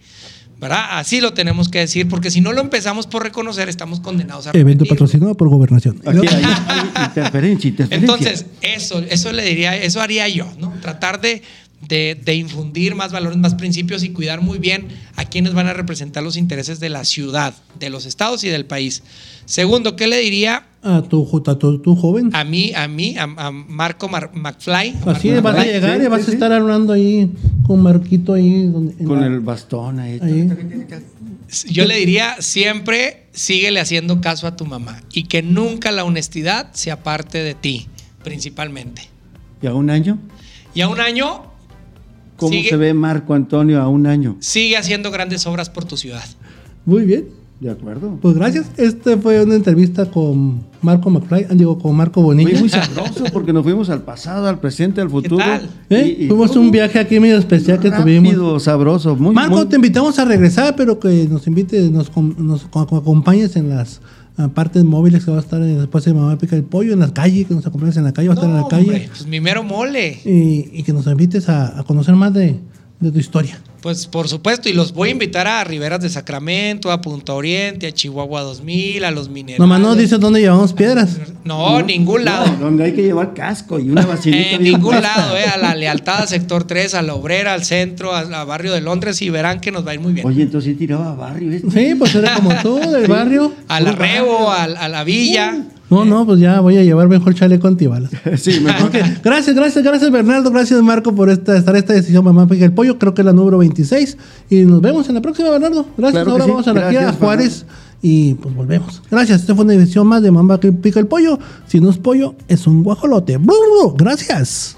¿Verdad? 0.61 0.99
Así 0.99 1.21
lo 1.21 1.35
tenemos 1.35 1.69
que 1.69 1.79
decir, 1.79 2.09
porque 2.09 2.33
si 2.33 2.41
no 2.41 2.53
lo 2.53 2.61
empezamos 2.61 3.07
por 3.07 3.23
reconocer, 3.23 3.69
estamos 3.69 4.01
condenados 4.01 4.49
a 4.49 4.51
Evento 4.55 4.85
patrocinado 4.87 5.37
por 5.37 5.49
Gobernación. 5.49 6.03
Aquí 6.05 6.19
hay, 6.27 6.43
hay 6.67 7.05
interferencia, 7.05 7.69
interferencia. 7.69 7.97
Entonces, 7.97 8.47
eso, 8.61 8.99
eso 9.09 9.33
le 9.33 9.45
diría, 9.45 9.77
eso 9.77 10.01
haría 10.01 10.27
yo, 10.29 10.49
¿no? 10.59 10.73
Tratar 10.83 11.21
de, 11.21 11.43
de- 11.87 12.19
de 12.23 12.35
infundir 12.35 12.95
más 12.95 13.13
valores, 13.13 13.39
más 13.39 13.55
principios 13.55 14.03
y 14.03 14.11
cuidar 14.11 14.41
muy 14.41 14.59
bien 14.59 14.89
a 15.17 15.25
quienes 15.25 15.55
van 15.55 15.69
a 15.69 15.73
representar 15.73 16.23
los 16.23 16.37
intereses 16.37 16.81
de 16.81 16.89
la 16.89 17.05
ciudad, 17.05 17.55
de 17.79 17.89
los 17.91 18.05
estados 18.07 18.43
y 18.45 18.49
del 18.49 18.67
país. 18.67 19.03
Segundo, 19.45 19.95
¿qué 19.97 20.07
le 20.09 20.19
diría 20.19 20.67
A 20.83 21.03
tu, 21.03 21.43
a 21.47 21.59
tu, 21.59 21.79
tu 21.81 21.97
joven. 21.97 22.31
a 22.35 22.45
mí, 22.45 22.73
a 22.75 22.89
mí, 22.89 23.17
a, 23.17 23.23
a 23.23 23.51
Marco 23.53 24.09
Mar- 24.09 24.31
McFly? 24.35 24.95
Así 25.07 25.29
Marco 25.31 25.43
vas 25.45 25.57
a 25.59 25.65
llegar 25.65 25.99
sí, 25.99 26.05
y 26.05 26.09
vas 26.09 26.21
sí, 26.21 26.23
a 26.23 26.27
sí. 26.31 26.33
estar 26.33 26.53
hablando 26.53 26.93
ahí 26.93 27.31
con 27.67 27.83
Marquito 27.83 28.35
ahí. 28.35 28.67
donde- 28.67 29.05
Con 29.05 29.21
la- 29.21 29.27
el 29.29 29.41
bastón 29.41 30.01
ahí. 30.01 30.19
ahí. 30.23 30.49
Yo 31.71 31.87
le 31.87 31.97
diría, 31.97 32.37
siempre 32.41 33.27
síguele 33.33 33.81
haciendo 33.81 34.21
caso 34.21 34.47
a 34.47 34.57
tu 34.57 34.67
mamá 34.67 35.01
y 35.13 35.25
que 35.25 35.43
nunca 35.43 35.91
la 35.93 36.05
honestidad 36.05 36.73
sea 36.75 37.03
parte 37.03 37.39
de 37.39 37.55
ti, 37.55 37.87
principalmente. 38.23 39.03
¿Y 39.63 39.67
a 39.67 39.73
un 39.75 39.89
año? 39.89 40.19
Y 40.75 40.83
a 40.83 40.89
un 40.89 41.01
año, 41.01 41.45
¿Cómo 42.39 42.53
Sigue- 42.53 42.71
se 42.71 42.77
ve 42.77 42.95
Marco 42.95 43.35
Antonio 43.35 43.83
a 43.83 43.89
un 43.89 44.07
año? 44.07 44.37
sigue 44.41 44.77
haciendo 44.79 45.11
grandes 45.11 45.47
obras 45.47 45.69
por 45.69 45.85
tu 45.85 45.97
ciudad. 45.99 46.25
Muy 46.87 47.05
bien. 47.05 47.27
De 47.61 47.69
acuerdo. 47.71 48.17
Pues 48.23 48.37
gracias. 48.37 48.67
Este 48.77 49.17
fue 49.17 49.43
una 49.43 49.57
entrevista 49.57 50.07
con 50.07 50.61
Marco 50.81 51.11
McFly, 51.11 51.47
ah, 51.51 51.55
digo, 51.55 51.77
con 51.77 51.97
Marco 51.97 52.23
Bonilla. 52.23 52.51
Fue 52.51 52.61
muy 52.61 52.69
sabroso 52.69 53.25
porque 53.33 53.53
nos 53.53 53.65
fuimos 53.65 53.91
al 53.91 54.03
pasado, 54.03 54.47
al 54.47 54.61
presente, 54.61 55.01
al 55.01 55.11
futuro. 55.11 55.39
tal? 55.39 55.69
¿Eh? 55.91 56.17
Y- 56.21 56.25
y 56.25 56.29
Fuimos 56.29 56.53
todo 56.53 56.61
un 56.61 56.71
viaje 56.71 57.01
aquí 57.01 57.19
medio 57.19 57.37
especial 57.37 57.81
que 57.81 57.91
tuvimos. 57.91 58.63
sabroso. 58.63 59.17
Muy, 59.17 59.35
Marco, 59.35 59.57
muy- 59.57 59.67
te 59.67 59.75
invitamos 59.75 60.17
a 60.21 60.25
regresar, 60.25 60.77
pero 60.77 61.01
que 61.01 61.27
nos 61.29 61.49
invites, 61.49 61.91
nos, 61.91 62.11
com- 62.11 62.33
nos 62.39 62.63
co- 62.67 62.83
acompañes 62.97 63.57
en 63.57 63.71
las 63.71 64.01
partes 64.47 64.85
móviles 64.85 65.25
que 65.25 65.31
va 65.33 65.39
a 65.39 65.41
estar 65.41 65.61
en- 65.61 65.79
después 65.79 66.05
de 66.05 66.15
Mamá 66.15 66.39
Pica 66.39 66.55
el 66.55 66.63
Pollo, 66.63 66.93
en 66.93 67.01
las 67.01 67.11
calles, 67.13 67.47
que 67.49 67.55
nos 67.55 67.67
acompañes 67.67 67.97
en 67.97 68.05
la 68.05 68.13
calle, 68.13 68.29
va 68.29 68.35
a 68.35 68.37
estar 68.37 68.49
en 68.51 68.57
la 68.57 68.69
calle. 68.69 68.85
hombre, 68.85 69.09
pues 69.09 69.27
mi 69.27 69.41
mero 69.41 69.65
mole. 69.65 70.19
Y, 70.25 70.71
y 70.73 70.83
que 70.85 70.93
nos 70.93 71.07
invites 71.09 71.49
a, 71.49 71.81
a 71.81 71.83
conocer 71.83 72.15
más 72.15 72.33
de, 72.33 72.61
de 73.01 73.11
tu 73.13 73.19
historia. 73.19 73.61
Pues 73.81 74.09
por 74.09 74.27
supuesto, 74.29 74.69
y 74.69 74.73
los 74.73 74.93
voy 74.93 75.11
a 75.11 75.13
invitar 75.13 75.47
a 75.47 75.63
Riberas 75.63 76.01
de 76.01 76.09
Sacramento, 76.11 76.91
a 76.91 77.01
Punta 77.01 77.33
Oriente, 77.33 77.87
a 77.87 77.93
Chihuahua 77.93 78.43
2000, 78.43 79.05
a 79.05 79.13
los 79.13 79.29
minerales. 79.29 79.61
Nomás 79.61 79.81
no 79.81 79.95
dices 79.95 80.19
dónde 80.19 80.41
llevamos 80.41 80.73
piedras. 80.73 81.17
No, 81.45 81.81
ningún 81.83 82.25
lado. 82.25 82.47
No, 82.47 82.57
donde 82.57 82.85
hay 82.87 82.93
que 82.93 83.03
llevar 83.05 83.35
casco 83.35 83.79
y 83.79 83.89
una 83.89 84.05
vacinita. 84.05 84.51
En 84.57 84.65
ningún 84.65 84.95
puesta. 84.97 85.17
lado, 85.17 85.37
eh, 85.37 85.45
a 85.45 85.57
la 85.59 85.75
lealtad, 85.77 86.23
al 86.23 86.29
sector 86.29 86.65
3, 86.65 86.95
a 86.95 87.03
la 87.03 87.15
obrera, 87.15 87.55
al 87.55 87.65
centro, 87.65 88.15
al 88.17 88.35
al 88.35 88.47
barrio 88.47 88.73
de 88.73 88.81
Londres 88.81 89.23
y 89.23 89.31
verán 89.31 89.61
que 89.61 89.71
nos 89.71 89.87
va 89.87 89.93
a 89.93 89.95
ir 89.95 90.01
muy 90.01 90.13
bien. 90.13 90.27
Oye, 90.27 90.43
entonces 90.43 90.73
sí 90.73 90.77
tiraba 90.77 91.13
a 91.13 91.15
barrio. 91.15 91.53
este. 91.53 91.71
Sí, 91.71 91.95
pues 91.95 92.13
era 92.17 92.35
como 92.35 92.51
tú, 92.63 92.79
del 92.91 93.07
barrio. 93.07 93.55
Al 93.69 93.87
arrebo, 93.87 94.51
al- 94.51 94.77
a 94.77 94.89
la 94.89 95.05
villa. 95.05 95.57
No, 95.91 96.05
no, 96.05 96.27
pues 96.27 96.39
ya 96.41 96.61
voy 96.61 96.77
a 96.77 96.85
llevar 96.85 97.09
mejor 97.09 97.35
chaleco 97.35 97.67
antibalas. 97.69 98.11
Sí, 98.37 98.61
mejor. 98.61 98.89
Ok, 98.89 98.97
Gracias, 99.25 99.57
gracias, 99.57 99.85
gracias 99.85 100.11
Bernardo, 100.11 100.51
gracias 100.51 100.83
Marco 100.83 101.15
por 101.15 101.31
esta, 101.31 101.57
estar 101.57 101.75
esta 101.77 101.93
decisión 101.95 102.25
Mamá 102.25 102.47
Pica 102.47 102.65
el 102.65 102.73
Pollo, 102.73 102.99
creo 102.99 103.15
que 103.15 103.23
es 103.23 103.27
la 103.27 103.33
número 103.33 103.59
26 103.59 104.17
y 104.51 104.57
nos 104.63 104.81
vemos 104.81 105.09
en 105.09 105.15
la 105.15 105.21
próxima 105.23 105.51
Bernardo. 105.51 105.87
Gracias, 105.97 106.25
Claro 106.25 106.33
ahora 106.33 106.45
sí. 106.45 106.51
vamos 106.51 106.69
a 106.69 106.73
la 106.75 106.81
Gracias, 106.81 107.05
a 107.05 107.13
Juárez 107.15 107.67
y 108.03 108.35
pues 108.35 108.55
volvemos. 108.55 109.03
Gracias, 109.11 109.41
esta 109.41 109.55
fue 109.55 109.65
una 109.65 109.75
edición 109.75 110.07
más 110.07 110.23
de 110.23 110.31
Mamá 110.31 110.59
Pica 110.59 111.01
el 111.01 111.07
Pollo, 111.07 111.39
si 111.67 111.81
no 111.81 111.91
es 111.91 111.99
pollo 111.99 112.35
es 112.49 112.67
un 112.67 112.83
guajolote. 112.83 113.37
¡Bru, 113.39 113.55
bru! 113.55 113.95
Gracias. 113.97 114.78